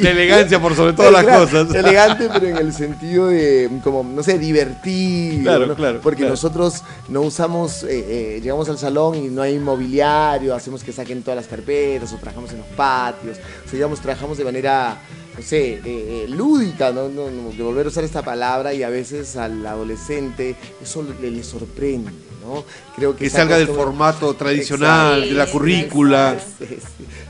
[0.00, 1.74] La elegancia por sobre todas las Claro, cosas.
[1.74, 5.42] Elegante, pero en el sentido de, como, no sé, divertido.
[5.42, 5.74] Claro, ¿no?
[5.74, 6.32] claro, Porque claro.
[6.32, 11.22] nosotros no usamos, eh, eh, llegamos al salón y no hay mobiliario, hacemos que saquen
[11.22, 13.38] todas las carpetas o trabajamos en los patios.
[13.38, 14.96] O sea, digamos, trabajamos de manera,
[15.36, 17.08] no sé, eh, eh, lúdica, ¿no?
[17.08, 21.30] No, no, de volver a usar esta palabra y a veces al adolescente eso le,
[21.30, 22.12] le sorprende,
[22.44, 22.64] ¿no?
[22.94, 25.34] Creo que salga del formato tradicional, Exacto.
[25.34, 26.36] de la currícula.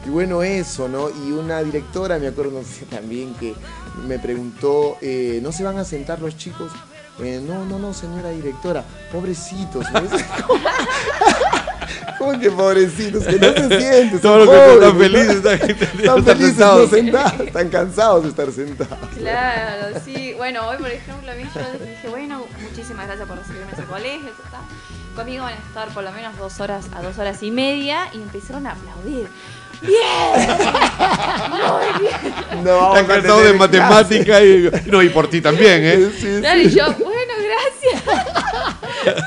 [0.07, 1.09] Y bueno, eso, ¿no?
[1.09, 3.55] Y una directora, me acuerdo, no sé, también, que
[4.07, 6.71] me preguntó, eh, ¿no se van a sentar los chicos?
[7.20, 9.87] Eh, no, no, no, señora directora, pobrecitos.
[9.92, 10.00] ¿no?
[12.18, 13.24] ¿Cómo que pobrecitos?
[13.24, 16.90] Que no se sienten, Todos son los que están felices están, Están felices sentados.
[16.90, 19.09] no sentados, están cansados de estar sentados.
[19.16, 20.35] Claro, sí.
[20.37, 23.85] Bueno, hoy por ejemplo a mí yo dije, bueno, muchísimas gracias por recibirme en ese
[23.85, 24.31] colegio.
[25.14, 28.16] Conmigo van a estar por lo menos dos horas a dos horas y media y
[28.16, 29.29] empezaron a aplaudir.
[29.82, 30.48] ¡Bien!
[31.50, 32.64] Muy bien.
[32.64, 36.10] No, vamos Están a de matemática y, no, y por ti también, ¿eh?
[36.14, 36.40] Sí, sí.
[36.40, 38.02] Claro, y yo, bueno, gracias.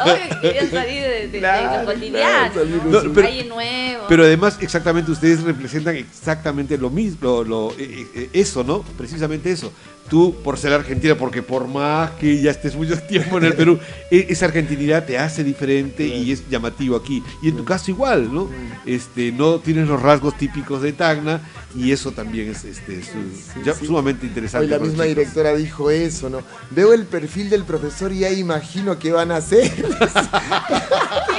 [0.05, 3.01] Hoy quería salir de, de- de Claro, lo cotidiano, claro, de ¿no?
[3.01, 4.03] su- pero- nuevo.
[4.09, 8.81] Pero además, exactamente, ustedes representan exactamente lo mismo, lo- lo- eh, eh, eso, ¿no?
[8.97, 9.71] Precisamente eso.
[10.09, 13.77] Tú, por ser argentina, porque por más que ya estés mucho tiempo en el Perú,
[14.09, 17.21] e- esa argentinidad te hace diferente y es llamativo aquí.
[17.41, 18.49] Y en tu caso igual, ¿no?
[18.85, 21.41] Este, no tienes los rasgos típicos de Tacna
[21.75, 23.85] y eso también es este, su- ya- sí.
[23.85, 24.65] sumamente interesante.
[24.65, 25.07] Hoy la misma chicos.
[25.17, 26.39] directora dijo eso, ¿no?
[26.71, 29.69] Veo el perfil del profesor y ya imagino qué van a hacer.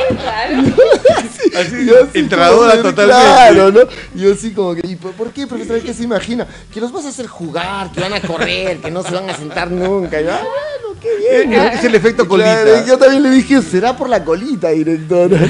[0.08, 0.62] Claro.
[1.58, 3.22] Así, Yo así entradora totalmente.
[3.22, 3.80] Claro, ¿no?
[4.14, 5.80] Yo así como que, ¿y por qué, profesor?
[5.80, 6.46] ¿Qué se imagina?
[6.72, 9.36] Que los vas a hacer jugar, que van a correr, que no se van a
[9.36, 10.20] sentar nunca.
[10.20, 11.52] Y yo, ah, bueno, qué bien.
[11.52, 12.62] Eh, Es el efecto colita.
[12.62, 15.38] Claro, yo también le dije, será por la colita, directora.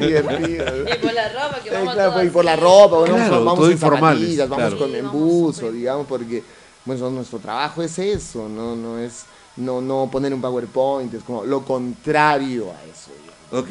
[0.00, 3.44] Y por la ropa que Eh, vamos claro, todos y por la ropa, bueno, Claro,
[3.44, 4.78] vamos, en zapatillas, vamos claro.
[4.78, 5.72] con Sí, en vamos buzo, súper.
[5.74, 6.42] digamos, porque
[6.84, 9.24] bueno, nuestro trabajo es eso, no, no es
[9.56, 13.10] no, no poner un PowerPoint, es como lo contrario a eso.
[13.52, 13.70] Ok.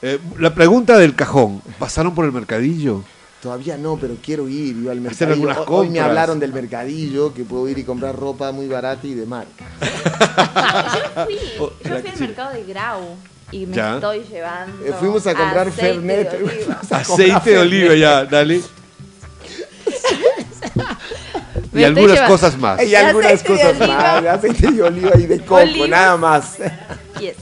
[0.00, 3.02] Eh, la pregunta del cajón, ¿pasaron por el mercadillo?
[3.42, 5.32] Todavía no, pero quiero ir, yo al Hacer mercadillo.
[5.50, 6.06] algunas Ho- Hoy me compras.
[6.08, 9.64] hablaron del mercadillo, que puedo ir y comprar ropa muy barata y de marca.
[11.16, 12.20] Yo fui, yo fui al sí.
[12.20, 13.00] mercado de Grau
[13.52, 13.94] y me Ya.
[13.94, 14.84] estoy llevando.
[14.84, 16.30] Eh, fuimos a comprar aceite Fernet.
[16.30, 16.50] de oliva.
[16.54, 18.00] fuimos a comprar Aceite de oliva Fernet.
[18.00, 18.60] ya, dale.
[21.74, 22.82] Y algunas llevando- cosas más.
[22.84, 23.96] Y algunas aceite de cosas oliva.
[24.22, 26.56] más, aceite de oliva y de coco, nada más.
[27.20, 27.36] Yes.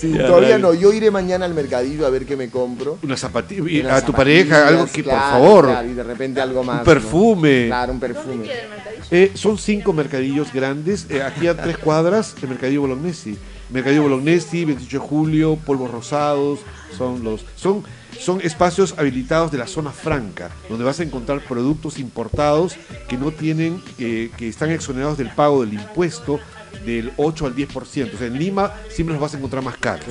[0.00, 0.62] Sí, Ya, todavía dale.
[0.62, 2.98] no, yo iré mañana al mercadillo a ver qué me compro.
[3.02, 3.96] Una zapatilla.
[3.96, 5.64] A tu pareja, algo que, claro, por favor.
[5.66, 6.78] claro, y de repente algo más.
[6.78, 7.60] Un perfume.
[7.62, 7.66] ¿no?
[7.68, 8.44] Claro, un ¿Dónde perfume.
[8.44, 9.02] queda el mercadillo?
[9.10, 11.06] Eh, son cinco mercadillos grandes.
[11.10, 13.36] eh, aquí a tres cuadras, el Mercadillo Bolognesi.
[13.70, 16.60] Mercadillo Bolognesi, 28 de julio, Polvos Rosados.
[16.96, 17.44] Son los.
[17.56, 17.82] Son,
[18.18, 22.76] son espacios habilitados de la zona franca, donde vas a encontrar productos importados
[23.08, 26.40] que no tienen, eh, que están exonerados del pago del impuesto
[26.84, 28.14] del 8 al 10%.
[28.14, 30.06] O sea, en Lima siempre los vas a encontrar más caros.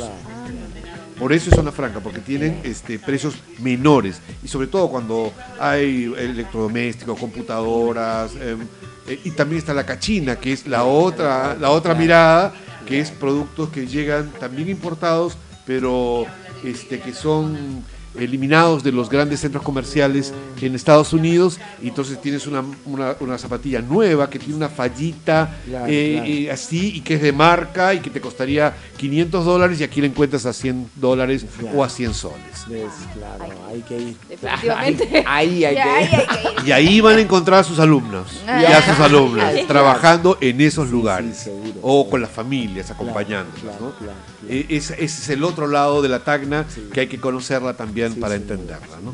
[1.17, 4.21] Por eso es zona franca, porque tienen este, precios menores.
[4.41, 8.35] Y sobre todo cuando hay electrodomésticos, computadoras.
[8.35, 8.61] em,
[9.07, 12.53] eh, y también está la cachina, que es la otra, la otra mirada,
[12.85, 16.25] que es productos que llegan también importados, pero
[16.63, 17.83] este, que son
[18.21, 21.59] eliminados de los grandes centros comerciales en Estados Unidos.
[21.81, 26.29] Y entonces tienes una, una- una zapatilla nueva que tiene una fallita Claro, eh, claro.
[26.31, 30.01] eh, así y que es de marca y que te costaría 500 dólares y aquí
[30.01, 31.77] la encuentras a 100 dólares Claro.
[31.77, 32.39] o a 100 soles.
[32.69, 34.15] Es, claro, hay que ir.
[34.29, 35.23] Definitivamente.
[35.25, 35.87] Ahí, ahí hay que ir.
[35.89, 36.67] hay que ir.
[36.67, 40.87] Y ahí van a encontrar a sus alumnos y a sus alumnas trabajando en esos
[40.87, 43.61] Sí, lugares sí, seguro, o con las familias acompañándolas.
[43.61, 43.91] claro, ¿no?
[43.91, 44.49] claro, claro.
[44.49, 46.89] Eh, Ese, ese es el otro lado de la Tacna Sí.
[46.93, 48.41] que hay que conocerla también Sí, para sí.
[48.41, 48.97] entenderla.
[49.03, 49.13] ¿no?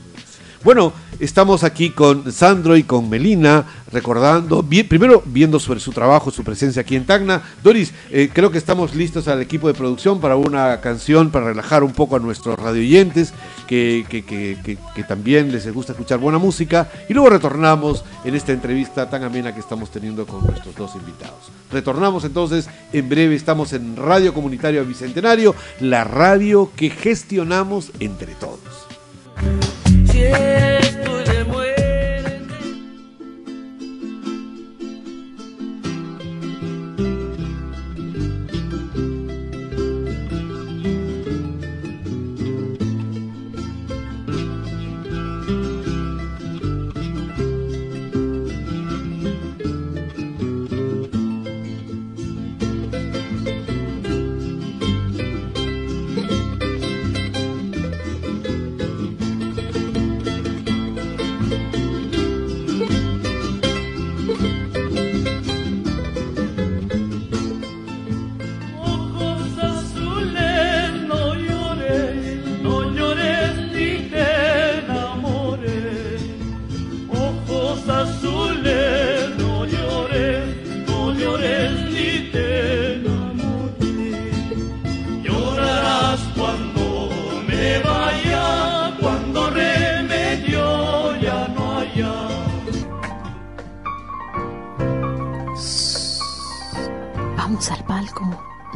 [0.66, 6.32] Bueno, estamos aquí con Sandro y con Melina, recordando, bien, primero viendo sobre su trabajo,
[6.32, 7.44] su presencia aquí en Tacna.
[7.64, 11.84] Doris, eh, creo que estamos listos al equipo de producción para una canción, para relajar
[11.84, 13.32] un poco a nuestros radioyentes,
[13.68, 14.58] que, que, que,
[14.96, 16.90] que también les gusta escuchar buena música.
[17.08, 21.52] Y luego retornamos en esta entrevista tan amena que estamos teniendo con nuestros dos invitados.
[21.72, 28.85] Retornamos entonces, en breve estamos en Radio Comunitario Bicentenario, la radio que gestionamos entre todos.
[30.12, 31.75] Si estoy de muerte.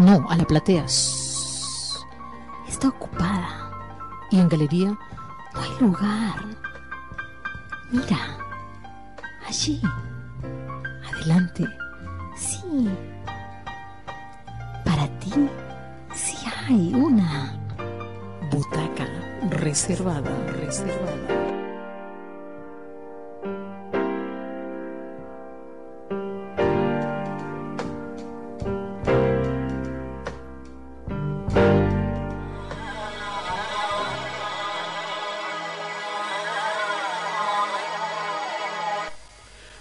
[0.09, 0.85] No, a la platea.
[0.85, 3.69] Está ocupada.
[4.31, 4.97] Y en galería
[5.53, 6.48] no hay lugar.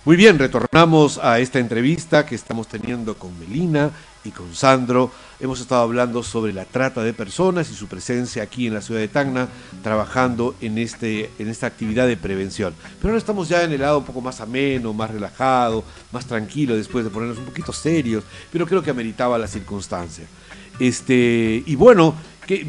[0.09, 3.91] Muy bien, retornamos a esta entrevista que estamos teniendo con Melina
[4.25, 5.11] y con Sandro.
[5.39, 9.03] Hemos estado hablando sobre la trata de personas y su presencia aquí en la ciudad
[9.03, 9.49] de Tacna,
[9.83, 12.73] trabajando en, este, en esta actividad de prevención.
[12.97, 16.75] Pero ahora estamos ya en el lado un poco más ameno, más relajado, más tranquilo,
[16.75, 20.25] después de ponernos un poquito serios, pero creo que ameritaba la circunstancia.
[20.81, 22.15] Este, y bueno,
[22.47, 22.67] que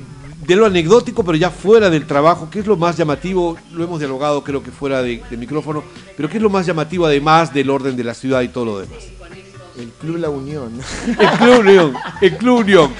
[0.50, 3.56] de lo anecdótico, pero ya fuera del trabajo, ¿qué es lo más llamativo?
[3.72, 5.84] Lo hemos dialogado creo que fuera de, de micrófono,
[6.18, 8.80] pero ¿qué es lo más llamativo además del orden de la ciudad y todo lo
[8.80, 9.19] demás?
[9.80, 10.72] El Club La Unión.
[11.08, 12.92] El Club Unión, el Club Unión,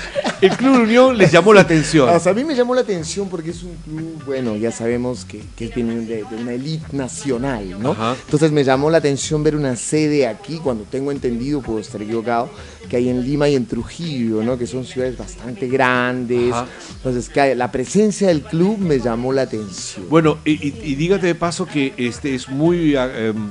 [0.42, 2.08] el Club Unión les llamó la atención.
[2.10, 5.26] O sea, a mí me llamó la atención porque es un club, bueno, ya sabemos
[5.26, 7.92] que, que viene de, de una élite nacional, ¿no?
[7.92, 8.16] Ajá.
[8.26, 12.50] Entonces me llamó la atención ver una sede aquí, cuando tengo entendido, puedo estar equivocado,
[12.90, 14.58] que hay en Lima y en Trujillo, ¿no?
[14.58, 16.54] Que son ciudades bastante grandes.
[16.54, 16.66] Ajá.
[16.98, 20.06] Entonces, que la presencia del club me llamó la atención.
[20.10, 23.50] Bueno, y, y- y dígate de paso que este es muy ah, em,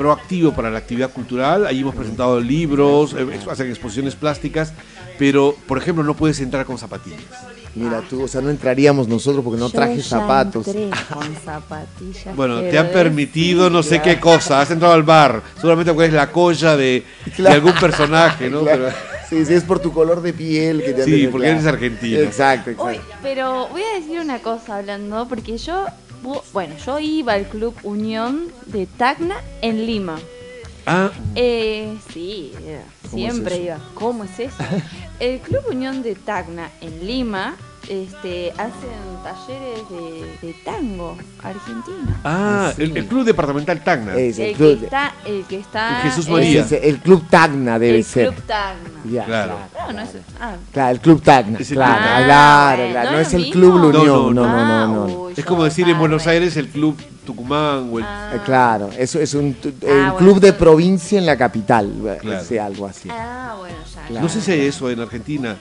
[0.00, 1.66] proactivo para la actividad cultural.
[1.66, 4.72] Allí hemos presentado libros, eh, hacen exposiciones plásticas,
[5.18, 7.20] pero por ejemplo no puedes entrar con zapatillas.
[7.74, 10.66] Mira tú, o sea, no entraríamos nosotros porque no Yo traje ya zapatos.
[10.66, 12.34] entré con zapatillas.
[12.34, 16.14] Bueno, te han permitido no sé qué cosa, has entrado al bar, seguramente porque es
[16.14, 17.04] la colla de,
[17.46, 18.62] algún personaje, ¿no?
[18.62, 18.86] Claro.
[18.86, 21.60] Pero- Sí, sí, es por tu color de piel que te Sí, porque claro.
[21.60, 22.18] eres argentina.
[22.18, 22.98] Exacto, exacto.
[22.98, 25.84] Uy, pero voy a decir una cosa hablando, porque yo,
[26.52, 30.18] bueno, yo iba al Club Unión de Tacna en Lima.
[30.86, 33.78] ah, Eh, sí, eh, ¿Cómo siempre es iba.
[33.94, 34.56] ¿Cómo es eso?
[35.20, 37.56] El Club Unión de Tacna en Lima
[37.90, 42.14] este, hacen talleres de, de tango argentino.
[42.24, 42.82] ah, Sí.
[42.84, 44.14] el, el Club Departamental Tacna.
[44.14, 46.60] Es el El que club, de- está, el que está El Jesús María.
[46.60, 48.28] es el club Tacna debe el ser.
[48.32, 48.90] Club Tacna.
[49.10, 49.56] Ya, Claro.
[49.72, 49.88] claro.
[49.88, 50.10] No, no es.
[50.40, 51.58] Ah, Claro, el club Tacna.
[51.58, 52.24] El claro, club.
[52.26, 53.88] claro, Ah, claro, No, ¿no es el club No?
[53.88, 54.34] Unión.
[54.36, 55.14] No, no, Ah, no, no.
[55.24, 56.32] uy, Es como decir en ah, Buenos bueno.
[56.32, 58.04] Aires el Club Tucumán o el...
[58.04, 58.30] Ah.
[58.34, 61.92] Eh, Claro, eso es un, Ah, bueno, club de provincia en la capital.
[62.20, 62.44] Claro.
[62.44, 63.08] Sí, algo así.
[63.10, 64.06] Ah, bueno, ya.
[64.06, 64.22] Claro.
[64.22, 65.56] No sé si hay eso en Argentina.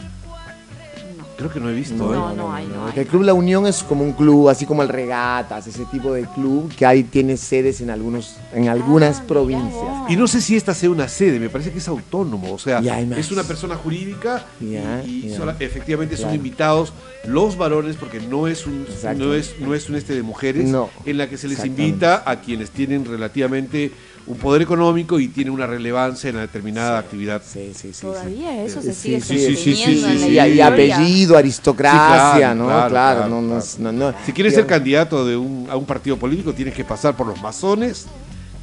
[1.39, 1.49] No.
[1.49, 1.95] Creo que no he visto.
[1.95, 2.36] No, ¿eh?
[2.36, 2.93] no, hay, no hay.
[2.99, 6.25] El Club La Unión es como un club, así como el Regatas, ese tipo de
[6.36, 9.84] club que hay, tiene sedes en algunos, en algunas Ah, mirá provincias.
[10.10, 12.80] Y no sé si esta sea una sede, me parece que es autónomo, o sea,
[12.80, 16.93] es una persona jurídica y- efectivamente son invitados
[17.25, 18.86] los varones porque no es un
[19.17, 22.23] no es no es un este de mujeres No, en la que se les invita
[22.25, 23.91] a quienes tienen relativamente
[24.29, 27.41] un poder económico y tiene una relevancia en la determinada actividad.
[27.45, 28.01] Sí, sí, sí.
[28.01, 32.65] Todavía eso se sigue sí, sí, sí, la Y, apellido, aristocracia, Sí, claro, ¿no?
[32.67, 33.60] claro, Claro, claro, no, no, claro.
[33.63, 34.13] es- no, no.
[34.25, 37.41] Si quieres ser candidato de un, a un partido político, tienes que pasar por los
[37.41, 38.06] masones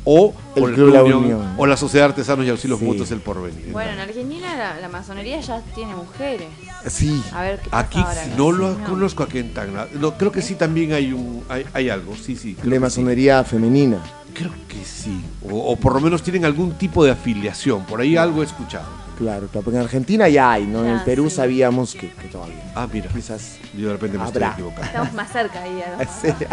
[0.05, 1.55] o El por Club La Unión.
[1.59, 2.85] o la Sociedad de Artesanos y Auxilios Sí.
[2.85, 3.73] Mutuos El Porvenir.
[3.73, 6.47] Bueno, en Argentina la, la masonería ya tiene mujeres.
[6.87, 8.27] Sí, A ver qué pasa Aquí ahora.
[8.37, 9.89] no lo conozco aquí en Tacna.
[9.99, 12.55] No, creo que sí también hay un hay, hay algo, sí, sí.
[12.55, 13.99] que masonería femenina.
[14.37, 15.23] Creo que sí.
[15.51, 17.85] O, o por lo menos tienen algún tipo de afiliación.
[17.87, 18.87] Por ahí algo he escuchado.
[19.17, 20.85] Claro, claro, porque en Argentina ya hay, ¿no?
[20.85, 21.37] En el Perú sí.
[21.37, 22.71] sabíamos que, que todavía.
[22.75, 23.09] Ah, mira.
[23.09, 23.57] Quizás.
[23.75, 24.49] Yo de repente me Habrá.
[24.51, 24.87] estoy equivocando.
[24.87, 25.83] Estamos más cerca ahí.
[25.99, 26.05] ¿no?
[26.23, 26.45] Sí.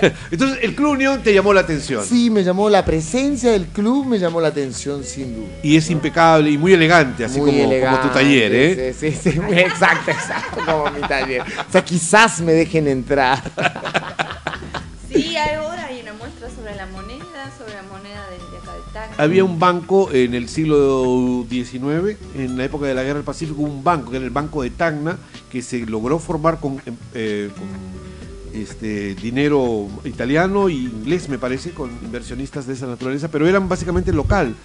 [0.30, 2.04] Entonces, el Club Unión te llamó la atención.
[2.04, 5.48] Sí, me llamó la presencia del club, me llamó la atención sin duda.
[5.62, 8.94] Y es impecable y muy elegante, así Muy como, como tu taller, ¿eh?
[8.98, 11.42] Sí, sí, sí, exacto, exacto, como mi taller.
[11.42, 13.42] O sea, quizás me dejen entrar.
[19.16, 23.62] Había un banco en el siglo XIX, en la época de la Guerra del Pacífico,
[23.62, 25.18] un banco, que era el Banco de Tacna,
[25.50, 26.80] que se logró formar con,
[27.14, 33.46] eh, con, este, dinero italiano e inglés, me parece, con inversionistas de esa naturaleza, pero
[33.46, 34.56] eran básicamente local.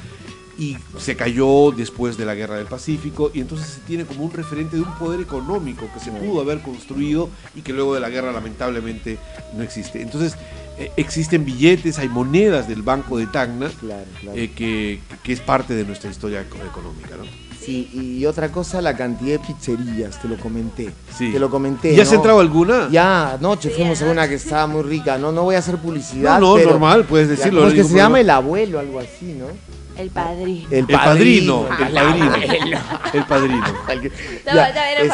[0.58, 4.32] Y se cayó después de la Guerra del Pacífico, y entonces se tiene como un
[4.32, 8.10] referente de un poder económico que se pudo haber construido y que luego de la
[8.10, 9.20] guerra lamentablemente
[9.56, 10.02] no existe.
[10.02, 10.36] Entonces,
[10.80, 14.38] eh, existen billetes, hay monedas del Banco de Tacna, Claro, claro.
[14.38, 17.24] eh, que, que es parte de nuestra historia eco- económica, ¿no?
[17.60, 20.90] Sí, y otra cosa, la cantidad de pizzerías, te lo comenté.
[21.16, 21.32] Sí.
[21.32, 21.94] Te lo comenté.
[21.94, 22.16] ¿Ya has ¿no?
[22.16, 22.88] entrado alguna?
[22.90, 25.18] Ya, anoche Sí, fuimos a una que estaba muy rica.
[25.18, 26.40] No, no voy a hacer publicidad.
[26.40, 27.60] No, no, pero- normal, puedes decirlo.
[27.60, 29.48] ¿Cómo no es que se llama el abuelo, algo así, ¿no?
[30.00, 30.68] El padrino.
[30.72, 32.02] El padrino, el Ah,
[32.46, 32.80] padrino.
[33.14, 33.64] El padrino.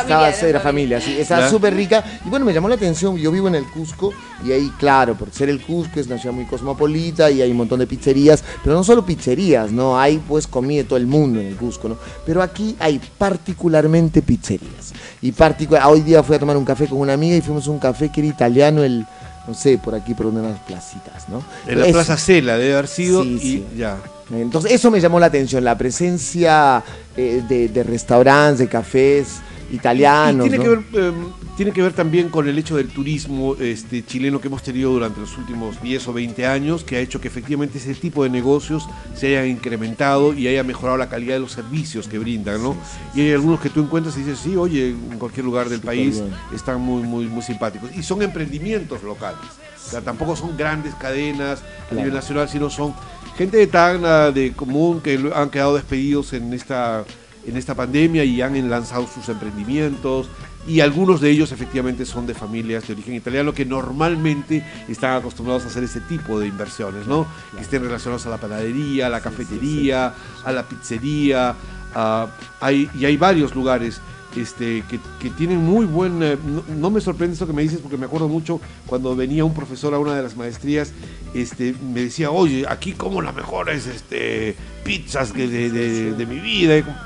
[0.02, 2.04] Estaba- era familia, sí, estaba súper rica.
[2.26, 4.14] Y bueno, me llamó la atención, yo vivo en el Cusco
[4.46, 7.58] y ahí, claro, por ser el Cusco es una ciudad muy cosmopolita y hay un
[7.58, 10.00] montón de pizzerías, pero no solo pizzerías, ¿no?
[10.00, 11.98] Hay pues comida de todo el mundo en el Cusco, ¿no?
[12.26, 14.94] Pero aquí hay particularmente pizzerías.
[15.22, 17.72] Y particu- hoy día fui a tomar un café con una amiga y fuimos a
[17.72, 19.06] un café que era italiano, el,
[19.48, 21.44] no sé, por aquí, por una de las placitas, ¿no?
[21.68, 21.94] En la Eso.
[21.94, 23.66] Plaza Cela debe haber sido Sí, y sí.
[23.78, 23.98] ya.
[24.32, 26.84] Entonces, eso me llamó la atención, la presencia
[27.15, 30.47] eh, de, de restaurantes, de cafés italianos.
[30.47, 30.63] Y tiene, ¿no?
[30.63, 31.13] que ver, eh,
[31.57, 35.19] tiene que ver también con el hecho del turismo este, chileno que hemos tenido durante
[35.19, 38.88] los últimos 10 o 20 años, que ha hecho que efectivamente ese tipo de negocios
[39.15, 42.76] se hayan incrementado y haya mejorado la calidad de los servicios que brindan, ¿no?
[43.13, 46.19] y hay algunos que tú encuentras y dices, sí, oye, en cualquier lugar del país
[46.19, 46.34] bien.
[46.53, 47.89] están muy, muy, muy simpáticos.
[47.95, 49.39] Y son emprendimientos locales.
[49.86, 51.96] O sea, tampoco son grandes cadenas a Claro.
[51.98, 52.94] nivel nacional, sino son
[53.38, 57.04] gente de Tacna, de común, que han quedado despedidos en esta,
[57.46, 60.28] en esta pandemia y han lanzado sus emprendimientos.
[60.68, 65.64] Y algunos de ellos efectivamente son de familias de origen italiano que normalmente están acostumbrados
[65.64, 67.28] a hacer ese tipo de inversiones, ¿no?
[67.56, 70.14] Que estén relacionados a la panadería, a la cafetería,
[70.44, 71.54] a la pizzería.
[71.98, 72.28] a-
[72.60, 74.02] hay, y hay varios lugares
[74.36, 76.22] este, que, que tienen muy buen...
[76.24, 79.44] eh, no, no me sorprende esto que me dices porque me acuerdo mucho cuando venía
[79.46, 80.92] un profesor a una de las maestrías,
[81.34, 86.40] este, me decía, oye, aquí como las mejores este, pizzas que de, de- de mi
[86.40, 86.78] vida.
[86.78, 86.98] Y bueno,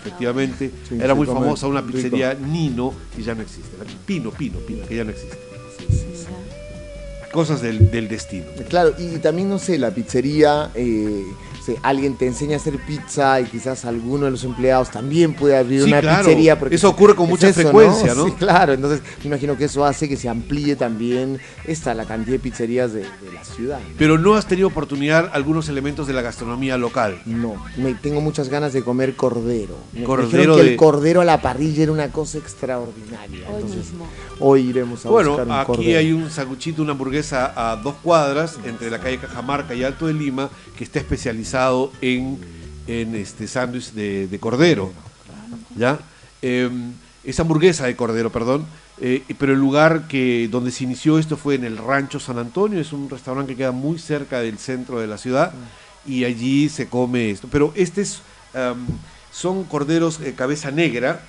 [0.00, 1.92] efectivamente, Sí, era muy famosa una rico.
[1.94, 3.76] pizzería Nino, que ya no existe.
[3.78, 5.36] La Pino, Pino, Pino, que ya no existe.
[7.32, 8.46] Cosas del, del destino.
[8.68, 11.22] Claro, y también, no sé, la pizzería, eh,
[11.66, 15.56] sé, alguien te enseña a hacer pizza y quizás alguno de los empleados también puede
[15.56, 16.24] abrir Sí, una claro.
[16.24, 16.58] pizzería.
[16.58, 18.24] porque Eso ocurre con es mucha eso, frecuencia, ¿no?
[18.26, 22.32] Sí, claro, entonces me imagino que eso hace que se amplíe también esta, la cantidad
[22.34, 23.78] de pizzerías de, de la ciudad.
[23.98, 27.20] Pero no has tenido oportunidad algunos elementos de la gastronomía local.
[27.26, 29.76] No, me, tengo muchas ganas de comer cordero.
[29.92, 33.46] Me- me Cordero dijeron que de- el cordero a la parrilla era una cosa extraordinaria.
[33.48, 34.06] Hoy Entonces, mismo.
[34.40, 35.98] hoy iremos a Bueno, buscar un aquí cordero.
[35.98, 40.12] hay un sanguchito, una hamburguesa a dos cuadras entre la calle Cajamarca y Alto de
[40.14, 40.98] Lima que está
[42.00, 42.38] en,
[42.86, 44.92] en este sándwich de, de cordero.
[45.76, 45.98] ¿Ya?
[46.42, 46.70] Eh,
[47.24, 48.66] es hamburguesa de cordero, perdón.
[49.00, 52.80] eh, pero el lugar que donde se inició esto fue en el Rancho San Antonio,
[52.80, 55.52] es un restaurante que queda muy cerca del centro de la ciudad
[56.06, 57.48] y allí se come esto.
[57.50, 58.20] Pero este es,
[58.54, 58.86] am,
[59.32, 61.20] son corderos eh, cabeza negra,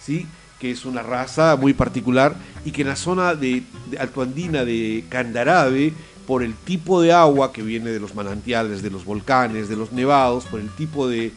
[0.00, 0.26] ¿sí?
[0.58, 5.04] que es una raza muy particular y que en la zona de, de altoandina de
[5.08, 5.92] Candarabe,
[6.26, 9.92] por el tipo de agua que viene de los manantiales, de los volcanes, de los
[9.92, 11.32] nevados, por el tipo de,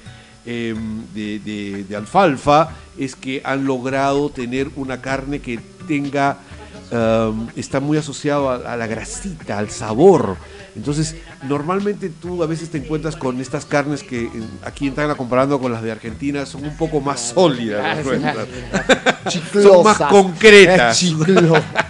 [0.45, 6.37] em, de, de- de alfalfa, es que han logrado tener una carne que tenga,
[6.91, 10.37] am, está muy asociado a, a la grasita, al sabor.
[10.75, 14.29] Entonces, normalmente tú a veces te encuentras con estas carnes que
[14.63, 17.97] aquí en Tacna comparando con las de Argentina son un poco más sólidas.
[17.97, 18.47] las nuestras.
[19.27, 19.63] Chiclosas.
[19.73, 20.97] son más concretas.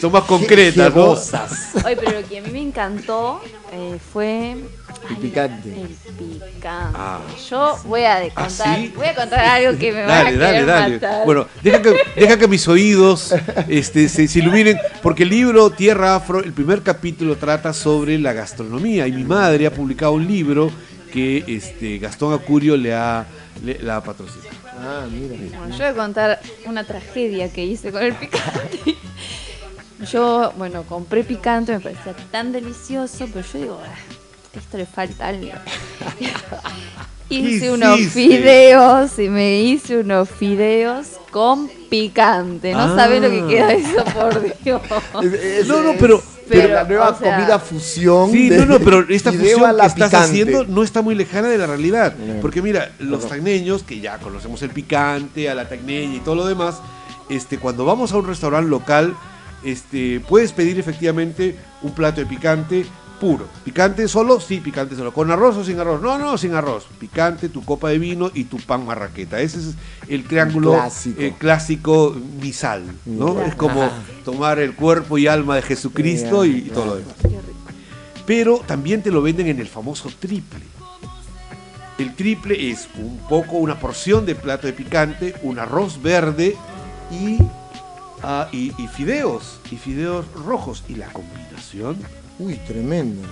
[0.00, 1.10] Son más concretas, ¿no?
[1.10, 3.40] Oye, pero lo que a mí me encantó
[3.72, 4.52] eh, fue
[5.10, 5.68] El picante.
[5.68, 6.96] el picante.
[6.98, 7.20] Ah.
[7.50, 8.92] Yo voy a ¿Ah, contar, sí?
[8.96, 10.94] voy a contar algo que me va a Dale, dale, dale.
[10.94, 11.24] matar.
[11.26, 13.34] Bueno, deja que, deja que mis oídos
[13.68, 18.32] este, se, se iluminen, porque el libro Tierra Afro, el primer capítulo trata sobre la
[18.32, 20.70] gastronomía, y mi madre ha publicado un libro
[21.12, 23.26] que este, Gastón Acurio le ha,
[23.64, 24.48] le, la ha patrocinado.
[24.82, 25.34] Ah, mira.
[25.58, 28.96] Bueno, yo voy a contar una tragedia que hice con el picante.
[30.10, 35.28] Yo, bueno, compré picante, me parecía tan delicioso, pero yo digo, "Ah, esto le falta
[35.28, 35.50] algo.
[37.28, 38.20] hice unos hiciste?
[38.38, 42.72] fideos y me hice unos fideos con picante.
[42.72, 42.92] No Ah.
[42.96, 44.80] sabes lo que queda eso, por Dios.
[45.68, 48.30] No, no, pero- pero, la nueva o sea- comida fusión.
[48.32, 50.16] Sí, de- no, no, pero esta fusión que estás picante.
[50.16, 52.14] haciendo no está muy lejana de la realidad.
[52.40, 56.46] Porque mira, los tagneños, que ya conocemos el picante, a la tagneña y todo lo
[56.46, 56.80] demás,
[57.28, 59.14] este, cuando vamos a un restaurante local,
[59.64, 62.86] este, puedes pedir efectivamente un plato de picante
[63.20, 63.46] puro.
[63.64, 64.40] ¿Picante solo?
[64.40, 65.12] Sí, picante solo.
[65.12, 66.00] ¿Con arroz o sin arroz?
[66.00, 66.86] No, no, sin arroz.
[66.98, 69.40] Picante, tu copa de vino y tu pan marraqueta.
[69.40, 69.74] Ese es
[70.08, 71.20] el triángulo Clásico.
[71.20, 73.40] eh, clásico misal, ¿no?
[73.42, 74.02] Es como Ajá.
[74.24, 77.14] tomar el cuerpo y alma de Jesucristo y, y todo lo demás
[78.30, 80.60] pero también te lo venden en el famoso triple.
[81.98, 86.56] El triple es un poco, una porción de plato de picante, un arroz verde
[87.10, 87.38] y,
[88.22, 90.84] ah, y, y fideos, y fideos rojos.
[90.88, 91.96] Y la combinación
[92.38, 93.22] Uy, tremendo.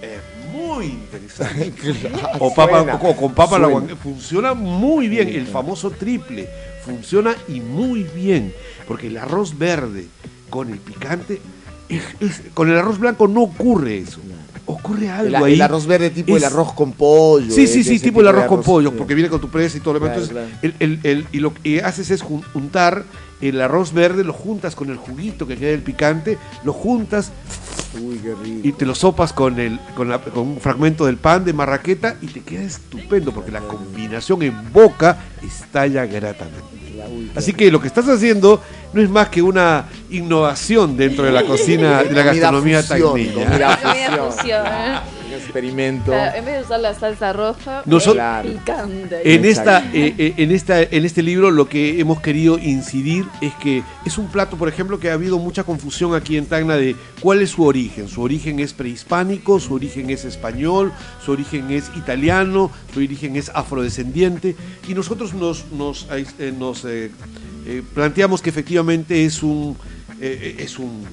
[0.00, 1.72] es muy interesante.
[2.10, 6.48] Claro, O, papa, suena, o con papa la funciona muy bien, el famoso triple
[6.84, 8.52] funciona y muy bien,
[8.88, 10.06] porque el arroz verde
[10.50, 11.40] con el picante,
[11.88, 14.20] es- es- con el arroz blanco no ocurre eso,
[14.66, 15.52] ocurre algo El, ahí.
[15.54, 17.52] el arroz verde tipo el arroz con pollo.
[17.52, 18.96] Sí, sí, sí, tipo el arroz con pollo, sí.
[18.98, 20.28] porque viene con tu presa y todo lo demás.
[20.28, 20.76] Claro, Entonces, claro.
[20.80, 23.04] el- el- y lo que haces es jun- juntar
[23.42, 27.30] el arroz verde, lo juntas con el juguito que queda del picante, lo juntas
[28.00, 28.60] Uy, qué rico.
[28.68, 32.16] y te lo sopas con, el, con, la- con un fragmento del pan de marraqueta
[32.22, 36.62] y te queda estupendo porque la combinación en boca estalla gratamente.
[37.34, 38.62] Así que lo que estás haciendo
[38.92, 43.14] no es más que una innovación dentro de la cocina, de la gastronomía fusión,
[45.42, 46.12] experimento.
[46.12, 48.48] Claro, en vez de usar la salsa roja, Nosotros- Claro.
[48.50, 49.34] picante.
[49.34, 53.52] En, esta, eh, eh, en, esta, en este libro lo que hemos querido incidir es
[53.54, 56.96] que es un plato, por ejemplo, que ha habido mucha confusión aquí en Tacna de
[57.20, 58.08] cuál es su origen.
[58.08, 60.92] Su origen es prehispánico, su origen es español,
[61.24, 64.56] su origen es italiano, su origen es afrodescendiente.
[64.88, 66.06] Y nosotros nos, nos,
[66.38, 67.10] eh, nos, eh,
[67.66, 69.76] eh, planteamos que efectivamente es un,
[70.20, 71.04] eh, es un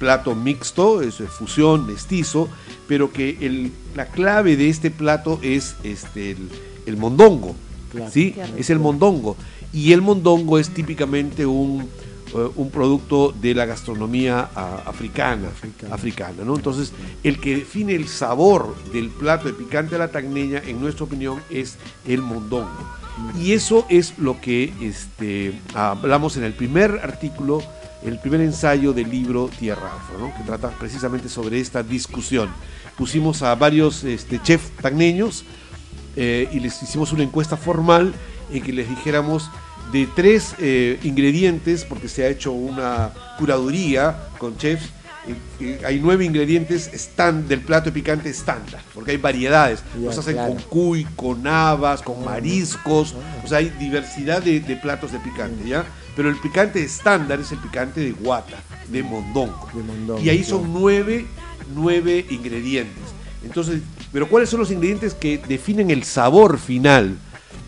[0.00, 2.48] plato mixto, es eh, fusión, mestizo,
[2.88, 6.48] pero que el- la clave de este plato es este, el,
[6.86, 7.54] el mondongo.
[7.92, 8.10] Claro.
[8.10, 8.34] ¿sí?
[8.56, 9.36] Es el mondongo.
[9.72, 11.82] Y el mondongo es típicamente un,
[12.34, 15.94] eh, un producto de la gastronomía ah, africana, Africana.
[15.94, 16.44] africana.
[16.44, 16.56] ¿no?
[16.56, 16.92] Entonces,
[17.22, 21.40] el que define el sabor del plato de picante a la tagneña, en nuestra opinión,
[21.50, 21.76] es
[22.06, 22.70] el mondongo.
[23.38, 27.62] Y eso es lo que este, hablamos en el primer artículo,
[28.02, 30.36] el primer ensayo del libro Tierra Afro, ¿no?
[30.36, 32.48] que trata precisamente sobre esta discusión.
[32.96, 35.44] Pusimos a varios este, chefs tagneños
[36.16, 38.12] eh, y les hicimos una encuesta formal
[38.52, 39.50] en que les dijéramos
[39.92, 44.84] de tres eh, ingredientes, porque se ha hecho una curaduría con chefs,
[45.26, 49.82] eh, eh, hay nueve ingredientes están del plato de picante estándar, porque hay variedades.
[49.94, 50.54] Ya, Los hacen claro.
[50.54, 55.68] con cuy, con habas, con mariscos, o sea, hay diversidad de, de platos de picante,
[55.68, 55.84] ¿ya?
[56.16, 58.58] Pero el picante estándar es el picante de guata,
[58.88, 59.68] de mondongo.
[59.72, 60.58] De mondongo, y ahí claro.
[60.58, 61.26] son nueve,
[61.74, 63.04] nueve ingredientes.
[63.44, 63.80] Entonces,
[64.12, 67.16] pero ¿cuáles son los ingredientes que definen el sabor final?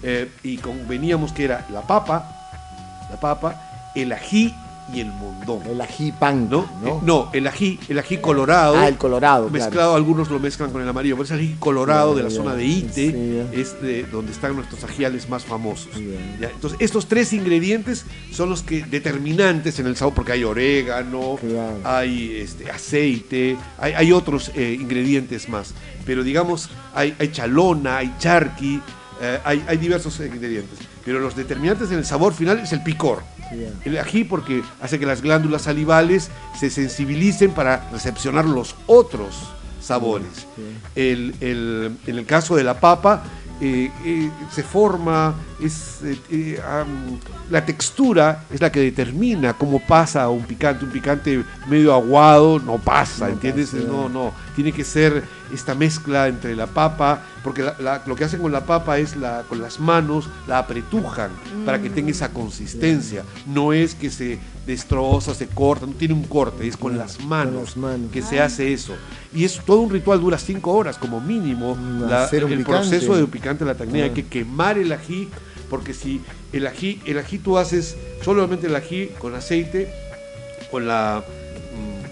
[0.03, 4.53] Eh, y conveníamos que era la papa, la papa, el ají
[4.93, 5.71] y el mondongo.
[5.71, 6.67] El ají pan, ¿No?
[6.83, 6.97] ¿no?
[6.97, 8.77] Eh, no, el ají, el ají colorado.
[8.77, 9.65] Ah, el colorado, claro.
[9.65, 12.55] Mezclado, algunos lo mezclan con el amarillo, pero es el ají colorado de la zona
[12.55, 15.93] de Ite, es de donde están nuestros ajiales más famosos.
[16.41, 21.37] Ya, Entonces, estos tres ingredientes son los que determinantes en el sabor, porque hay orégano,
[21.41, 21.79] Claro.
[21.85, 25.75] hay este, aceite, hay, hay otros eh, ingredientes más.
[26.05, 28.81] Pero digamos, hay, hay chalona, hay charqui,
[29.21, 30.79] eh, hay, hay diversos ingredientes.
[31.05, 33.23] Pero los determinantes en el sabor final es el picor.
[33.85, 39.35] El ají porque hace que las glándulas salivales se sensibilicen para recepcionar los otros
[39.81, 40.47] sabores.
[40.95, 43.23] El- el- en el caso de la papa,
[43.61, 45.99] eh, eh, se forma, es,
[46.31, 46.61] eh,
[47.51, 50.85] la textura es la que determina cómo pasa un picante.
[50.85, 53.71] Un picante medio aguado no pasa, No ¿entiendes?
[53.71, 54.33] pasa, no, no.
[54.55, 58.53] Tiene que ser esta mezcla entre la papa, porque la- la- lo que hacen con
[58.53, 61.31] la papa es la, con las manos la apretujan
[61.65, 63.25] para que tenga esa consistencia.
[63.47, 67.63] No es que se destroza, se corta, no tiene un corte, es con las manos,
[67.69, 68.11] las manos.
[68.13, 68.95] que se hace eso.
[69.35, 71.75] Y es todo un ritual, dura cinco horas como mínimo.
[71.75, 72.65] Mm, el picante.
[72.65, 74.15] proceso de picante de la tacnea, hay Ah.
[74.15, 75.29] que quemar el ají,
[75.71, 76.21] porque si
[76.53, 79.91] el ají, el ají tú haces solamente el ají con aceite,
[80.71, 81.42] con la, mm,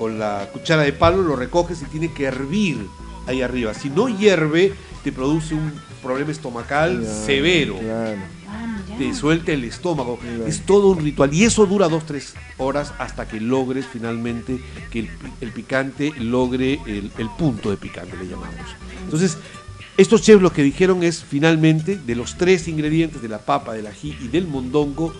[0.00, 2.86] con la cuchara de palo, lo recoges y tiene que hervir
[3.26, 3.74] ahí arriba.
[3.74, 4.72] Si no hierve,
[5.04, 5.70] te produce un
[6.02, 7.76] problema estomacal severo.
[7.78, 8.16] Claro.
[8.48, 8.78] Ah.
[8.96, 10.16] Te suelta el estómago.
[10.18, 10.46] Claro.
[10.46, 11.34] Es todo un ritual.
[11.34, 14.58] Y eso dura dos, tres horas hasta que logres finalmente
[14.90, 18.56] que el, pi- el picante logre el, el punto de picante, le llamamos.
[19.04, 19.36] Entonces,
[19.98, 23.86] estos chefs lo que dijeron es finalmente de los tres ingredientes de la papa, del
[23.86, 25.12] ají y del mondongo,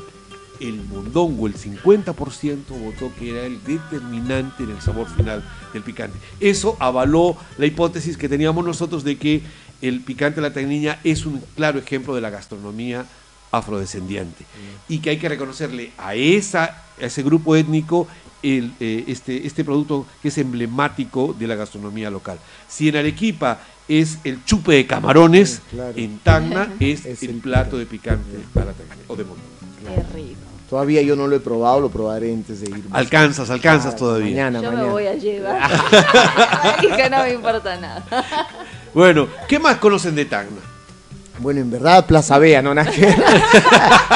[0.61, 5.43] el mondongo, el 50% votó que era el determinante en el sabor final
[5.73, 6.19] del picante.
[6.39, 9.43] Eso avaló la hipótesis que teníamos nosotros de que
[9.83, 13.07] el picante de la tacniña es un claro ejemplo de la gastronomía
[13.53, 14.45] afrodescendiente
[14.89, 18.07] y que hay que reconocerle a, esa, a ese grupo étnico
[18.43, 22.39] el, eh, este, este producto que es emblemático de la gastronomía local.
[22.69, 25.93] Si en Arequipa es el chupe de camarones, claro.
[25.97, 29.51] en Tacna es, Es el, plato de picante a la tacneña, o de mondongo.
[29.85, 30.50] Qué rico.
[30.71, 32.85] Todavía yo no lo he probado, lo probaré antes de irme.
[32.93, 34.29] Alcanzas, alcanzas Ah, todavía.
[34.31, 34.87] Mañana, Yo mañana.
[34.87, 35.69] me voy a llevar.
[36.97, 38.05] que no me importa nada.
[38.95, 40.57] Bueno, ¿qué más conocen de Tacna?
[41.39, 43.03] Bueno, en verdad, Plaza Bea, no nada que.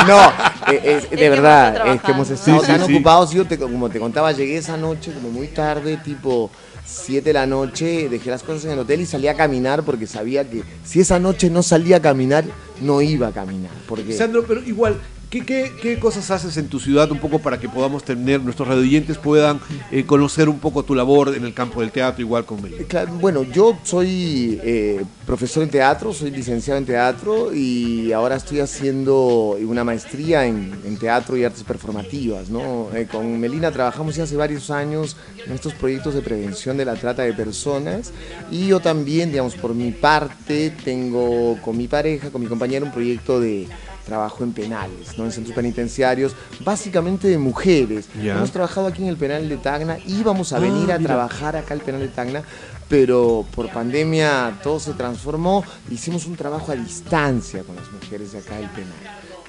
[0.06, 2.86] No, eh, es- Es que de verdad, estado es que hemos estado Sí, tan sí,
[2.86, 2.94] sí.
[2.94, 3.30] ocupados.
[3.30, 6.50] Yo, te- como te contaba, llegué esa noche, como muy tarde, tipo
[6.84, 10.06] 7 de la noche, dejé las cosas en el hotel y salí a caminar porque
[10.08, 12.44] sabía que si esa noche no salía a caminar,
[12.80, 13.70] no iba a caminar.
[13.88, 15.00] Porque Sandro, pero igual,
[15.40, 19.60] ¿qué, cosas haces en tu ciudad un poco para que podamos tener, nuestros radioyentes puedan
[19.90, 22.64] eh, conocer un poco tu labor en el campo del teatro, igual con?
[22.66, 28.36] Eh, claro, Bueno, yo soy eh, profesor en teatro, soy licenciado en teatro y ahora
[28.36, 32.48] estoy haciendo una maestría en, teatro y artes performativas.
[33.10, 37.22] con Melina trabajamos ya hace varios años en estos proyectos de prevención de la trata
[37.22, 38.12] de personas
[38.50, 42.92] y yo también, digamos, por mi parte, tengo con mi pareja, con mi compañera, un
[42.92, 43.66] proyecto de
[44.04, 45.24] trabajo en penales, ¿no?
[45.24, 46.34] en centros penitenciarios,
[46.64, 48.06] básicamente de mujeres.
[48.20, 51.08] Hemos trabajado aquí en el penal de Tacna, íbamos a venir Ah, a mira.
[51.14, 52.42] trabajar acá al penal de Tacna,
[52.88, 55.64] pero por pandemia todo se transformó.
[55.90, 58.92] Hicimos un trabajo a distancia con las mujeres de acá del penal.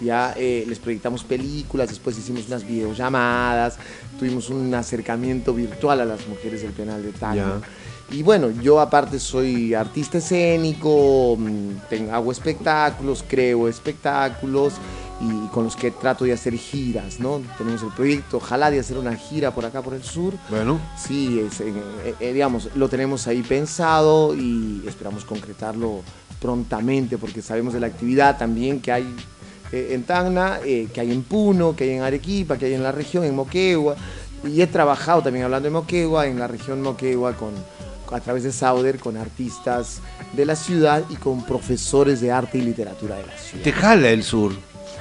[0.01, 3.78] Ya eh, les proyectamos películas, después hicimos unas videollamadas,
[4.20, 7.62] tuvimos un acercamiento virtual a las mujeres del penal de Tacna.
[8.12, 14.74] Y bueno, yo aparte soy artista escénico, mm, tengo- hago espectáculos, creo espectáculos
[15.20, 17.41] y con los que trato de hacer giras, ¿no?
[17.58, 20.34] Tenemos el proyecto, ojalá de hacer una gira por acá, por el sur.
[20.49, 21.74] Bueno, Sí, es, eh,
[22.20, 26.01] eh, digamos, lo tenemos ahí pensado y esperamos concretarlo
[26.39, 29.16] prontamente porque sabemos de la actividad también que hay
[29.72, 32.91] eh, en Tacna, que hay en Puno, que hay en Arequipa, que hay en la
[32.91, 33.95] región, en Moquegua.
[34.43, 37.51] Y he trabajado también hablando de Moquegua, en la región Moquegua, con,
[38.12, 39.99] a través de Sauder, con artistas
[40.34, 43.64] de la ciudad y con profesores de arte y literatura de la ciudad.
[43.64, 44.53] te jala el sur.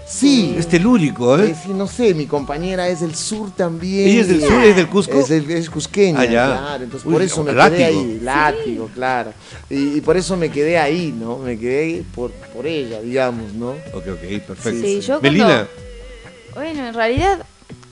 [0.06, 1.50] Sí, Es telúrico, ¿eh?
[1.52, 4.06] eh, sí, no sé, mi compañera es del sur también.
[4.06, 4.62] ¿Ella es del sur?
[4.62, 5.18] ¿Es del Cusco?
[5.18, 6.46] Es, del- es cusqueña, Ah, ya.
[6.46, 6.84] claro.
[6.84, 7.76] Entonces, Uy, por eso me látigo.
[7.78, 8.20] quedé ahí.
[8.22, 9.32] Látigo, claro.
[9.70, 11.38] Y, y por eso me quedé ahí, ¿no?
[11.38, 13.70] Me quedé por, por ella, digamos, ¿no?
[13.94, 14.80] Ok, ok, perfecto.
[14.86, 15.66] Sí, yo cuando- Melina,
[16.54, 17.46] Bueno, en realidad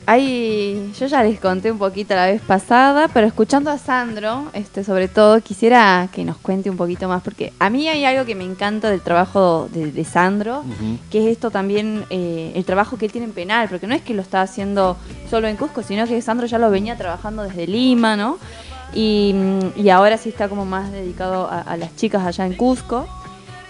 [0.06, 4.84] hay, yo ya les conté un poquito la vez pasada, pero escuchando a Sandro, este,
[4.84, 8.34] sobre todo quisiera que nos cuente un poquito más, porque a mí hay algo que
[8.34, 10.64] me encanta del trabajo de, de Sandro,
[11.10, 14.02] que es esto también, eh, el trabajo que él tiene en penal, porque no es
[14.02, 14.96] que lo está haciendo
[15.30, 18.38] solo en Cusco, sino que Sandro ya lo venía trabajando desde Lima, ¿no?
[18.94, 19.34] Y,
[19.76, 23.06] y ahora sí está como más dedicado a, a las chicas allá en Cusco.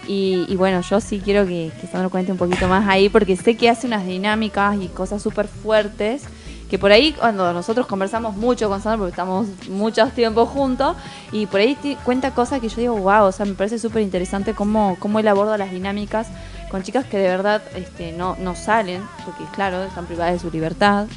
[0.07, 3.35] Y, y bueno, yo sí quiero que, que Sandro cuente un poquito más ahí, porque
[3.37, 6.23] sé que hace unas dinámicas y cosas súper fuertes,
[6.69, 10.97] que por ahí cuando nosotros conversamos mucho con Sandro, porque estamos muchos tiempos juntos,
[11.31, 14.53] y por ahí cuenta cosas que yo digo, wow, o sea, me parece súper interesante
[14.53, 16.27] cómo, cómo él aborda las dinámicas
[16.69, 20.51] con chicas que de verdad este, no, no salen, porque claro, están privadas de su
[20.51, 21.07] libertad.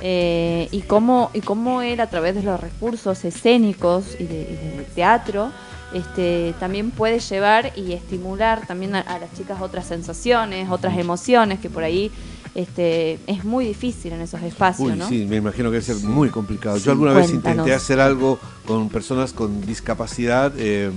[0.00, 4.76] eh, y cómo y cómo él a través de los recursos escénicos y de, y
[4.78, 5.50] de teatro
[5.94, 11.60] este, también puede llevar y estimular también a, a las chicas otras sensaciones, otras emociones
[11.60, 12.10] que por ahí
[12.54, 15.08] este, es muy difícil en esos espacios, Uy, ¿no?
[15.08, 16.78] sí, me imagino que debe ser muy complicado.
[16.78, 20.90] Sí, Yo alguna vez intenté hacer algo con personas con discapacidad, eh,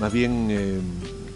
[0.00, 0.80] más bien eh,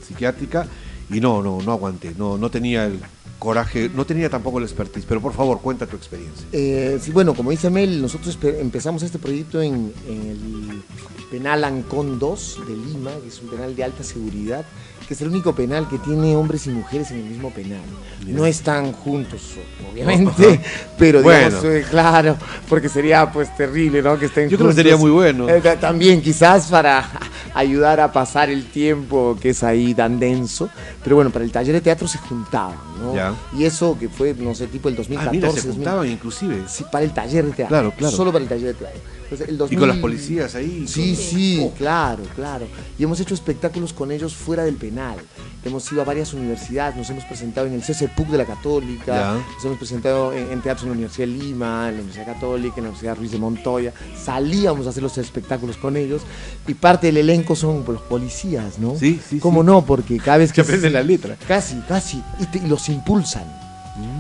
[0.06, 0.66] psiquiátrica,
[1.10, 2.14] y no, no, no aguanté.
[2.16, 3.00] No, no tenía el
[3.38, 6.46] coraje, no tenía tampoco el expertise, pero por favor, cuenta tu experiencia.
[6.52, 10.82] Eh, sí, bueno, como dice Mel, nosotros empezamos este proyecto en, en el
[11.32, 14.66] penal Ancón 2 de Lima, que es un penal de alta seguridad,
[15.06, 17.80] que es el único penal que tiene hombres y mujeres en el mismo penal.
[18.26, 19.40] No están juntos,
[19.90, 20.60] obviamente,
[20.98, 21.76] pero digamos, Bueno.
[21.76, 22.36] eh, claro,
[22.68, 24.18] porque sería pues terrible, ¿no?
[24.18, 25.48] Que estén Yo creo que sería muy bueno.
[25.48, 27.08] Eh, ta- también quizás para
[27.54, 30.70] ayudar a pasar el tiempo que es ahí tan denso,
[31.02, 33.14] pero bueno, para el taller de teatro se juntaban, ¿no?
[33.14, 33.34] Ya.
[33.56, 35.36] Y eso que fue, no sé, tipo el Ah, 2014.
[35.36, 35.74] mira, se 2000.
[35.74, 36.62] juntaban inclusive.
[36.68, 37.68] Sí, para el taller de teatro.
[37.68, 38.16] Claro, claro.
[38.16, 39.00] Solo para el taller de teatro.
[39.24, 40.84] Entonces, el Y con 2000 las policías ahí.
[40.86, 41.72] Sí, con- sí, Oh.
[41.76, 42.66] claro, claro.
[42.98, 44.91] Y hemos hecho espectáculos con ellos fuera del penal.
[45.64, 49.32] Hemos ido a varias universidades, nos hemos presentado en el CCPUC de la Católica, Ya.
[49.54, 52.74] nos hemos presentado en, en teatros en la Universidad de Lima, en la Universidad Católica,
[52.78, 53.92] en la Universidad Ruiz de Montoya.
[54.22, 56.22] Salíamos a hacer los espectáculos con ellos
[56.66, 58.96] y parte del elenco son los policías, ¿no?
[58.96, 59.66] Sí, sí, ¿Cómo sí.
[59.66, 59.84] no?
[59.84, 60.60] Porque cada vez Que que...
[60.62, 61.36] aprenden la letra.
[61.46, 62.22] Casi, casi.
[62.40, 63.61] Y, te- y los impulsan.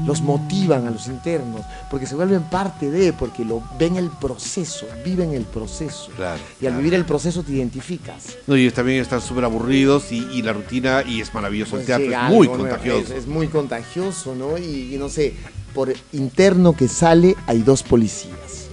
[0.06, 4.86] Los motivan a los internos, porque se vuelven parte de, porque lo ven el proceso,
[5.04, 6.10] viven el proceso.
[6.16, 6.76] Claro, Y al claro.
[6.78, 8.36] vivir el proceso te identificas.
[8.46, 11.98] No, y también están súper aburridos y, y la rutina, y es maravilloso el Pues
[11.98, 13.00] teatro, es muy nuevo, contagioso.
[13.00, 14.58] Es, es muy contagioso, ¿no?
[14.58, 15.34] Y, y no sé,
[15.74, 18.68] por interno que sale hay dos policías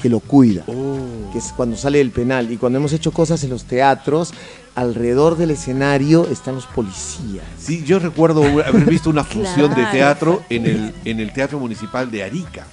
[0.00, 0.64] que lo cuidan.
[0.68, 1.32] Oh.
[1.32, 2.52] que es cuando sale del penal.
[2.52, 4.34] Y cuando hemos hecho cosas en los teatros,
[4.74, 7.44] alrededor del escenario están los policías.
[7.58, 12.10] Sí, yo recuerdo haber visto una función de teatro en el, en el Teatro Municipal
[12.10, 12.66] de Arica.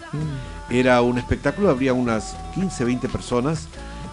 [0.70, 3.68] Era un espectáculo, habría unas 15, 20 personas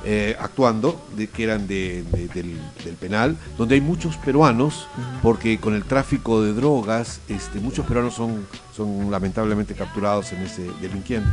[0.04, 4.86] eh, actuando, de, que eran de- de- del, del penal, donde hay muchos peruanos,
[5.22, 10.68] porque con el tráfico de drogas, este, muchos peruanos son, son lamentablemente capturados en ese
[10.80, 11.28] delinquiente.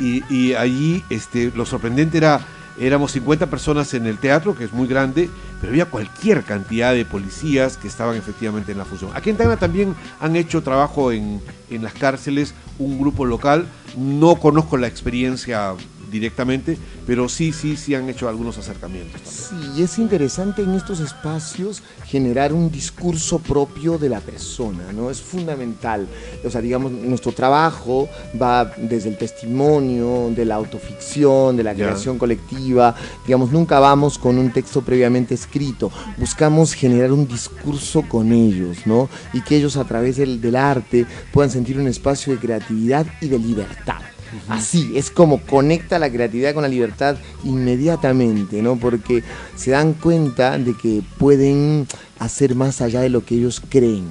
[0.00, 2.40] Y, y allí este, lo sorprendente era,
[2.80, 5.28] éramos 50 personas en el teatro, que es muy grande,
[5.60, 9.10] pero había cualquier cantidad de policías que estaban efectivamente en la función.
[9.14, 13.66] Aquí en Tacna también han hecho trabajo en, en las cárceles, un grupo local,
[13.96, 15.74] no conozco la experiencia
[16.10, 19.20] directamente, pero sí, sí, sí han hecho algunos acercamientos.
[19.22, 19.74] también.
[19.74, 25.10] Sí, es interesante en estos espacios generar un discurso propio de la persona, ¿no?
[25.10, 26.06] Es fundamental.
[26.44, 28.08] O sea, digamos, nuestro trabajo
[28.40, 32.94] va desde el testimonio, de la autoficción, de la creación colectiva.
[33.26, 35.90] Digamos, nunca vamos con un texto previamente escrito.
[36.16, 39.08] Buscamos generar un discurso con ellos, ¿no?
[39.32, 43.28] Y que ellos a través del, del arte puedan sentir un espacio de creatividad y
[43.28, 44.07] de libertad.
[44.48, 48.76] Así, es como conecta la creatividad con la libertad inmediatamente, ¿no?
[48.76, 49.22] Porque
[49.56, 51.86] se dan cuenta de que pueden
[52.18, 54.06] hacer más allá de lo que ellos creen.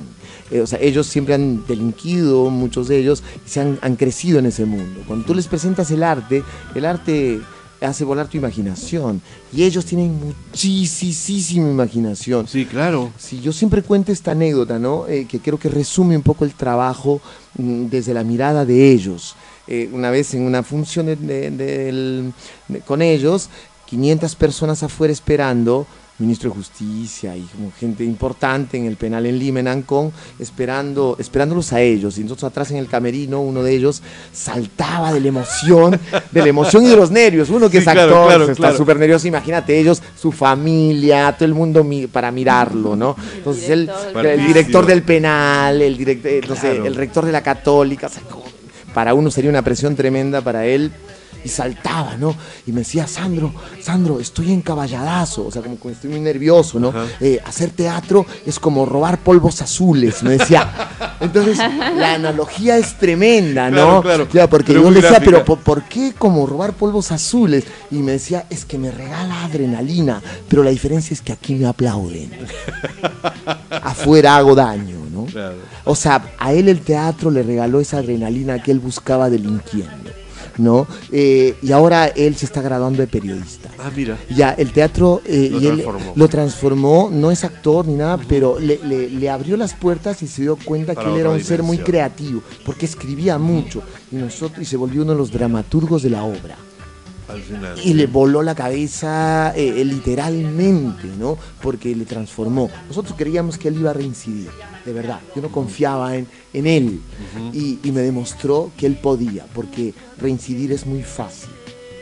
[0.49, 4.39] Eh, o sea, ellos siempre han delinquido, muchos de ellos, y se han, han crecido
[4.39, 5.01] en ese mundo.
[5.07, 6.43] Cuando tú les presentas el arte,
[6.73, 7.41] el arte
[7.85, 9.21] hace volar tu imaginación.
[9.53, 12.47] Y ellos tienen muchísima imaginación.
[12.47, 13.11] Sí, claro.
[13.17, 15.07] Sí, yo siempre cuento esta anécdota, ¿no?
[15.07, 17.21] Eh, que creo que resume un poco el trabajo
[17.57, 19.35] mm, desde la mirada de ellos.
[19.67, 22.33] Eh, una vez en una función de- de- del-
[22.67, 23.49] de- con ellos,
[23.85, 25.85] 500 personas afuera esperando,
[26.19, 31.15] ministro de Justicia y como gente importante en el penal en Lima, en Ancón, esperando,
[31.19, 32.17] esperándolos a ellos.
[32.17, 34.01] Y nosotros atrás en el camerino, uno de ellos
[34.33, 35.99] saltaba de la emoción,
[36.31, 37.49] de la emoción y de los nervios.
[37.51, 38.77] Uno que Sí, es actor, claro, está claro.
[38.77, 43.15] súper nervioso, imagínate ellos, su familia, todo el mundo mi- para mirarlo, ¿no?
[43.35, 44.47] Entonces el penal.
[44.47, 46.85] director del penal, el director, sé, Claro.
[46.87, 48.46] el rector de la católica, o sea, como-
[48.97, 50.91] para uno sería una presión tremenda, para él,
[51.45, 52.35] y saltaba, ¿no?
[52.65, 56.91] Y me decía, Sandro, Sandro, estoy encaballadazo, o sea, como que estoy muy nervioso, ¿no?
[57.19, 60.89] Eh, hacer teatro es como robar polvos azules, me decía.
[61.19, 64.01] Entonces, la analogía es tremenda, ¿no?
[64.01, 64.49] Claro, claro.
[64.49, 65.25] Porque Pero yo decía, gráfica.
[65.25, 67.65] pero ¿por, por qué como robar polvos azules?
[67.91, 71.67] Y me decía, es que me regala adrenalina, pero la diferencia es que aquí me
[71.67, 72.31] aplauden.
[73.69, 75.25] Afuera hago daño, ¿no?
[75.25, 75.57] Claro.
[75.87, 80.11] O sea, a él el teatro le regaló esa adrenalina que él buscaba delinquiendo,
[80.57, 80.87] ¿no?
[81.11, 83.69] Eh, y ahora él se está graduando de periodista.
[83.79, 84.17] Ah, mira.
[84.35, 86.13] Ya, el teatro eh, Lo y él transformó.
[86.15, 90.27] lo transformó, no es actor ni nada, pero le, le- le abrió las puertas y
[90.27, 93.81] se dio cuenta Para que él era un ser muy creativo, porque escribía mucho
[94.11, 96.55] y nosotros y se volvió uno de los dramaturgos de la obra.
[97.29, 97.77] Al final.
[97.83, 101.37] Y le voló la cabeza eh, literalmente, ¿no?
[101.61, 102.69] Porque le transformó.
[102.87, 104.49] Nosotros creíamos que él iba a reincidir,
[104.87, 105.19] de verdad.
[105.35, 107.01] Yo no confiaba en, en él.
[107.53, 111.49] y, y me demostró que él podía, porque reincidir es muy fácil.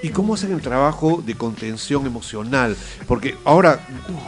[0.04, 2.78] ¿Y cómo hacen el trabajo de contención emocional?
[3.08, 3.80] Porque ahora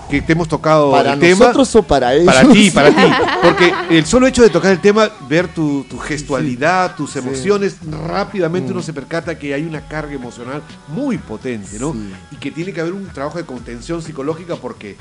[0.09, 1.45] que te hemos tocado ¿Para el tema.
[1.45, 2.25] nosotros o para ellos?
[2.33, 3.11] Para ti, para ti.
[3.43, 7.75] Porque el solo hecho de tocar el tema, ver tu, tu gestualidad, tus emociones,
[8.07, 11.93] rápidamente uno se percata que hay una carga emocional muy potente, ¿no?
[11.93, 12.11] Sí.
[12.31, 14.95] Y que tiene que haber un trabajo de contención psicológica porque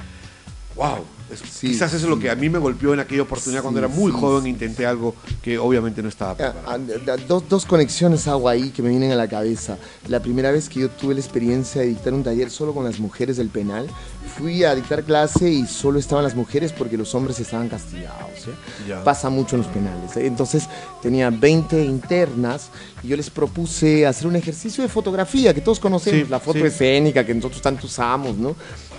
[0.77, 1.05] wow.
[1.33, 2.23] Es- Sí, quizás eso es lo sí.
[2.23, 4.49] que a mí me golpeó en aquella oportunidad cuando Sí, era muy sí, joven, sí.
[4.51, 5.13] intenté algo
[5.43, 6.85] que obviamente no estaba Ah, preparado.
[7.09, 9.77] ah, Dos, dos conexiones hago ahí que me vienen a la cabeza.
[10.07, 13.01] La primera vez que yo tuve la experiencia de dictar un taller solo con las
[13.01, 13.89] mujeres del penal,
[14.39, 18.47] fui a dictar clase y solo estaban las mujeres porque los hombres estaban castigados.
[18.47, 18.95] ¿eh?
[19.05, 20.17] Pasa mucho en los penales.
[20.17, 20.27] ¿eh?
[20.29, 20.69] Entonces
[21.03, 22.69] tenía 20 internas
[23.03, 26.61] y yo les propuse hacer un ejercicio de fotografía que todos conocemos, Sí, la foto
[26.61, 26.67] sí.
[26.67, 28.55] escénica que nosotros tanto usamos, ¿no?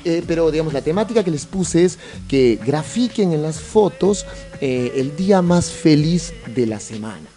[0.07, 1.99] Eh, pero digamos, la temática que les puse es
[2.29, 4.25] que grafiquen en las fotos
[4.61, 7.27] eh, el día más feliz de la semana.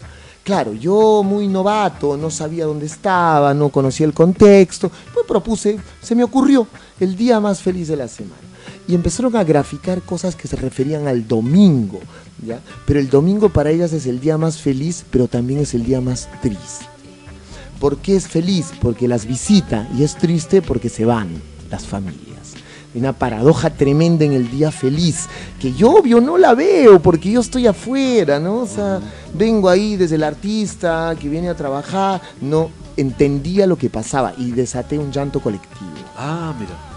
[0.45, 6.15] Claro, yo muy novato, no sabía dónde estaba, no conocía el contexto, pues propuse, se
[6.15, 6.65] me ocurrió
[7.01, 8.41] el día más feliz de la semana.
[8.87, 11.99] Y empezaron a graficar cosas que se referían al domingo,
[12.41, 12.61] ¿ya?
[12.85, 15.99] Pero el domingo para ellas es el día más feliz, pero también es el día
[15.99, 16.85] más triste.
[17.81, 18.71] ¿Por qué es feliz?
[18.81, 22.30] Porque las visita y es triste porque se van las familias.
[22.93, 25.27] Una paradoja tremenda en el día feliz,
[25.59, 28.59] que yo obvio no la veo porque yo estoy afuera, ¿no?
[28.59, 28.99] O sea,
[29.33, 34.51] vengo ahí desde el artista que viene a trabajar, no entendía lo que pasaba y
[34.51, 35.91] desaté un llanto colectivo.
[36.17, 36.91] Ah, mira.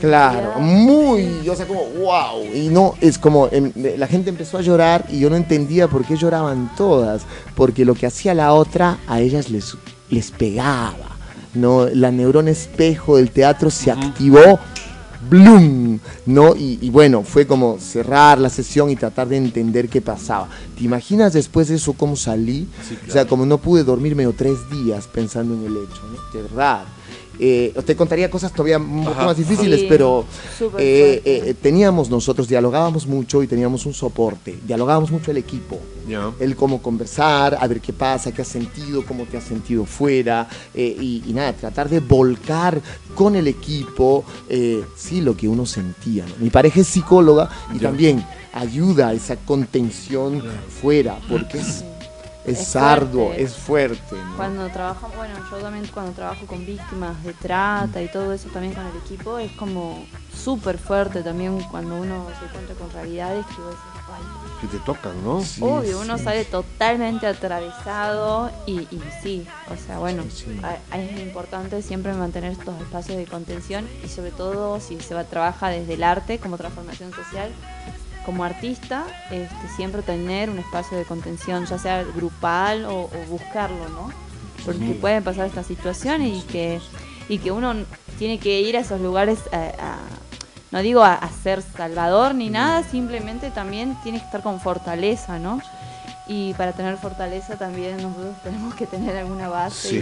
[0.00, 2.44] Claro, muy, o sea, como wow.
[2.52, 6.04] Y no, es como em, la gente empezó a llorar y yo no entendía por
[6.04, 7.22] qué lloraban todas,
[7.54, 9.76] porque lo que hacía la otra a ellas les,
[10.10, 11.12] les pegaba.
[11.54, 11.86] ¿no?
[11.86, 14.58] La neurona espejo del teatro se activó,
[15.28, 15.98] ¡blum!
[16.26, 16.54] ¿no?
[16.56, 20.48] Y, y bueno, fue como cerrar la sesión y tratar de entender qué pasaba.
[20.76, 22.68] ¿Te imaginas después de eso cómo salí?
[22.88, 26.32] Sí, O sea, como no pude dormirme o tres días pensando en el hecho, ¿no?
[26.32, 26.84] De verdad.
[27.38, 30.24] Eh, te contaría cosas todavía un poco más difíciles, Sí, pero
[30.78, 35.78] eh, eh, teníamos nosotros, dialogábamos mucho y teníamos un soporte, dialogábamos mucho el equipo.
[36.08, 36.30] Ya.
[36.40, 40.48] El cómo conversar, a ver qué pasa, qué has sentido, cómo te has sentido fuera,
[40.74, 42.80] eh, y, y nada, tratar de volcar
[43.14, 46.24] con el equipo, eh, sí, lo que uno sentía.
[46.26, 46.34] ¿no?
[46.38, 47.88] Mi pareja es psicóloga y Ya.
[47.88, 50.42] también ayuda a esa contención
[50.82, 51.84] fuera, porque es,
[52.44, 53.42] es, Es arduo, fuerte.
[53.42, 54.16] es fuerte.
[54.16, 54.36] ¿no?
[54.36, 58.74] Cuando trabajamos, bueno, yo también cuando trabajo con víctimas de trata y todo eso también
[58.74, 63.60] con el equipo, es como súper fuerte también cuando uno se encuentra con realidades que
[63.62, 64.22] vos decís, "Ay,
[64.60, 65.40] Que te tocan, ¿no?
[65.42, 70.60] Sí, Obvio, uno sale totalmente atravesado y, y sí, o sea, bueno, Sí, sí.
[70.62, 75.24] a- es importante siempre mantener estos espacios de contención y sobre todo si se va
[75.24, 77.50] trabaja desde el arte como transformación social,
[78.24, 83.88] como artista, este, siempre tener un espacio de contención, ya sea grupal o, o buscarlo,
[83.88, 84.10] ¿no?
[84.64, 86.80] Porque pueden pasar estas situaciones y que,
[87.28, 87.74] y que uno
[88.18, 89.98] tiene que ir a esos lugares a, a-
[90.70, 95.38] no digo a, a ser salvador ni nada, simplemente también tiene que estar con fortaleza,
[95.38, 95.60] ¿no?
[96.28, 99.88] Y para tener fortaleza también nosotros tenemos que tener alguna base.
[99.88, 99.96] Sí.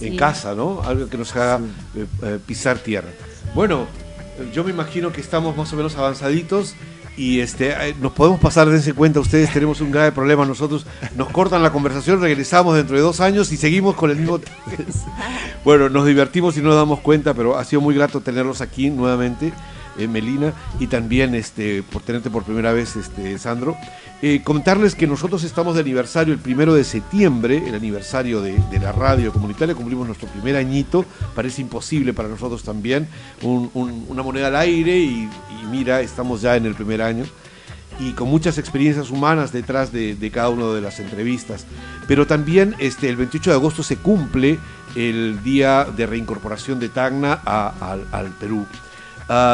[0.00, 0.16] y- En sí.
[0.16, 0.82] casa, ¿no?
[0.82, 1.60] Algo que nos haga
[1.96, 3.08] eh, eh, pisar tierra.
[3.54, 3.86] Bueno,
[4.38, 6.74] eh, yo me imagino que estamos más o menos avanzaditos
[7.16, 10.86] y este eh, nos podemos pasar, dense cuenta, ustedes tenemos un grave problema, nosotros
[11.16, 14.40] nos cortan la conversación, regresamos dentro de dos años y seguimos con el mismo...
[15.64, 18.90] bueno, nos divertimos y no nos damos cuenta, pero ha sido muy grato tenerlos aquí
[18.90, 19.52] nuevamente,
[19.98, 23.76] eh, Melina, y también este, por tenerte por primera vez, este, Sandro.
[24.22, 28.78] Eh, comentarles que nosotros estamos de aniversario el primero de septiembre, el aniversario de, de
[28.78, 33.06] la radio comunitaria, cumplimos nuestro primer añito, parece imposible para nosotros también,
[33.42, 37.24] un- un- una moneda al aire y, y mira, estamos ya en el primer año
[38.00, 41.64] y con muchas experiencias humanas detrás de, de cada una de las entrevistas.
[42.08, 44.58] Pero también este, el 28 de agosto se cumple
[44.96, 48.66] el día de reincorporación de Tacna a- al, al Perú.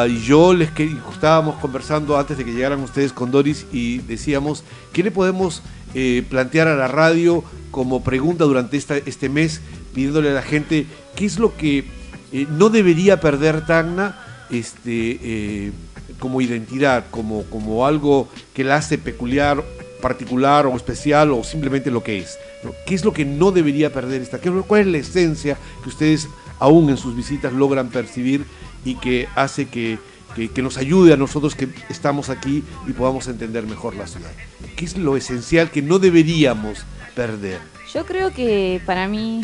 [0.07, 4.63] Y yo les que estábamos conversando antes de que llegaran ustedes con Doris y decíamos,
[4.91, 5.61] ¿qué le podemos
[5.93, 9.61] eh, plantear a la radio como pregunta durante este mes,
[9.93, 11.85] pidiéndole a la gente qué es lo que
[12.33, 14.17] eh, no debería perder Tacna
[14.49, 15.71] este, eh,
[16.19, 19.63] como identidad, como, como algo que la hace peculiar,
[20.01, 22.37] particular o especial o simplemente lo que es?
[22.85, 24.39] ¿Qué es lo que no debería perder esta?
[24.39, 26.27] ¿Qué- ¿Cuál es la esencia que ustedes
[26.59, 28.45] aún en sus visitas logran percibir
[28.85, 29.99] y que hace que,
[30.35, 34.31] que- nos ayude a nosotros que estamos aquí y podamos entender mejor la ciudad?
[34.75, 36.79] ¿Qué es lo esencial que no deberíamos
[37.15, 37.59] perder?
[37.93, 39.43] Yo creo que para mí,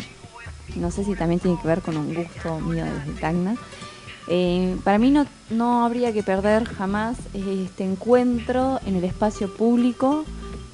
[0.76, 3.56] no sé si también tiene que ver con un gusto mío desde Tacna,
[4.30, 10.24] eh, para mí no, no habría que perder jamás este encuentro en el espacio público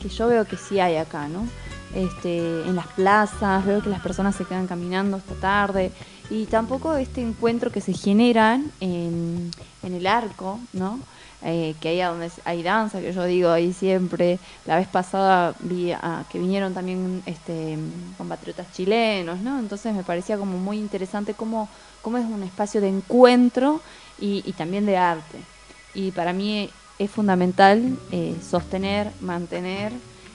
[0.00, 1.46] que yo veo que sí hay acá, ¿no?
[1.94, 5.92] Este, en las plazas, veo que las personas se quedan caminando esta tarde
[6.30, 9.50] y tampoco este encuentro que se generan en,
[9.82, 11.00] en el arco, ¿no?
[11.42, 14.40] Eh, que ahí donde hay danza, que yo digo ahí siempre.
[14.64, 17.78] La vez pasada vi a- que vinieron también este,
[18.16, 19.58] compatriotas chilenos, ¿no?
[19.58, 21.68] Entonces me parecía como muy interesante cómo,
[22.00, 23.82] cómo es un espacio de encuentro
[24.18, 25.46] y, y también de arte.
[25.92, 29.92] y para mí es fundamental eh, sostener, mantener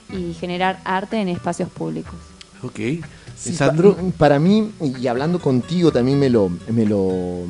[0.09, 2.15] y generar arte en espacios públicos.
[2.63, 2.79] Ok.
[3.41, 3.95] Sí, Sandro.
[3.95, 7.45] pa- para mí, y hablando contigo también me lo, me lo,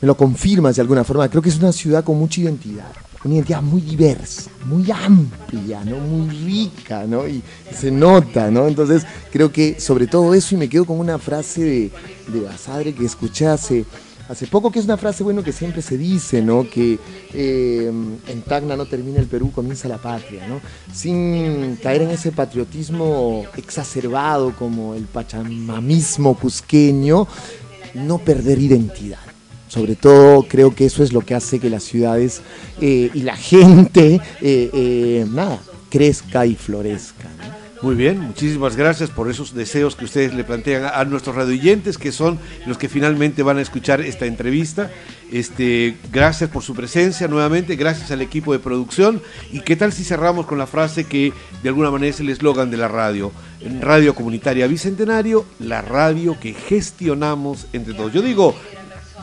[0.00, 2.88] me lo confirmas de alguna forma, creo que es una ciudad con mucha identidad,
[3.24, 5.96] una identidad muy diversa, muy amplia, ¿no?
[5.96, 7.26] muy rica, ¿no?
[7.26, 7.42] y
[7.74, 8.68] se nota, ¿no?
[8.68, 11.90] Entonces creo que sobre todo eso, y me quedo con una frase de,
[12.28, 13.84] de Basadre que escuché hace,
[14.28, 16.68] hace poco, que es una frase bueno que siempre se dice, ¿no?
[16.68, 16.98] que
[17.32, 17.92] eh,
[18.28, 20.60] en Tacna no termina el Perú, comienza la patria, ¿no?
[20.92, 27.26] sin caer en ese patriotismo exacerbado como el pachamamismo cusqueño,
[27.94, 29.18] no perder identidad.
[29.68, 32.40] Sobre todo creo que eso es lo que hace que las ciudades
[32.80, 35.60] eh, y la gente, eh, eh, nada,
[35.90, 37.28] crezca y florezca.
[37.28, 37.55] ¿no?
[37.82, 42.10] Muy bien, muchísimas gracias por esos deseos que ustedes le plantean a, nuestros radioyentes, que
[42.10, 44.90] son los que finalmente van a escuchar esta entrevista.
[45.30, 49.20] Este, gracias por su presencia nuevamente, gracias al equipo de producción.
[49.52, 52.70] ¿Y qué tal si cerramos con la frase que de alguna manera es el eslogan
[52.70, 53.30] de la radio?
[53.80, 58.12] Radio Comunitaria Bicentenario, la radio que gestionamos entre todos.
[58.12, 58.54] Yo digo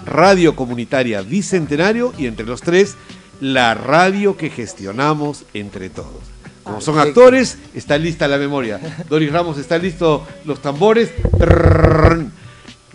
[0.06, 2.98] Radio Comunitaria Bicentenario y entre los tres,
[3.42, 6.33] la radio que gestionamos entre todos.
[6.64, 7.22] Como son Perfecto.
[7.22, 8.80] actores, está lista la memoria.
[9.10, 11.12] Doris Ramos, está listo los tambores.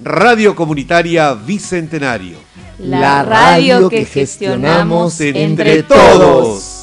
[0.03, 2.39] Radio Comunitaria Bicentenario.
[2.79, 6.78] La radio que gestionamos entre todos.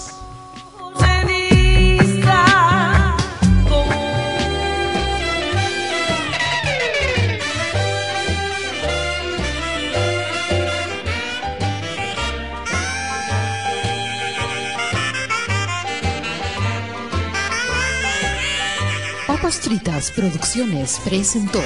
[19.65, 21.59] Fritas Producciones presentó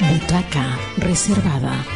[0.00, 1.95] Butaca Reservada.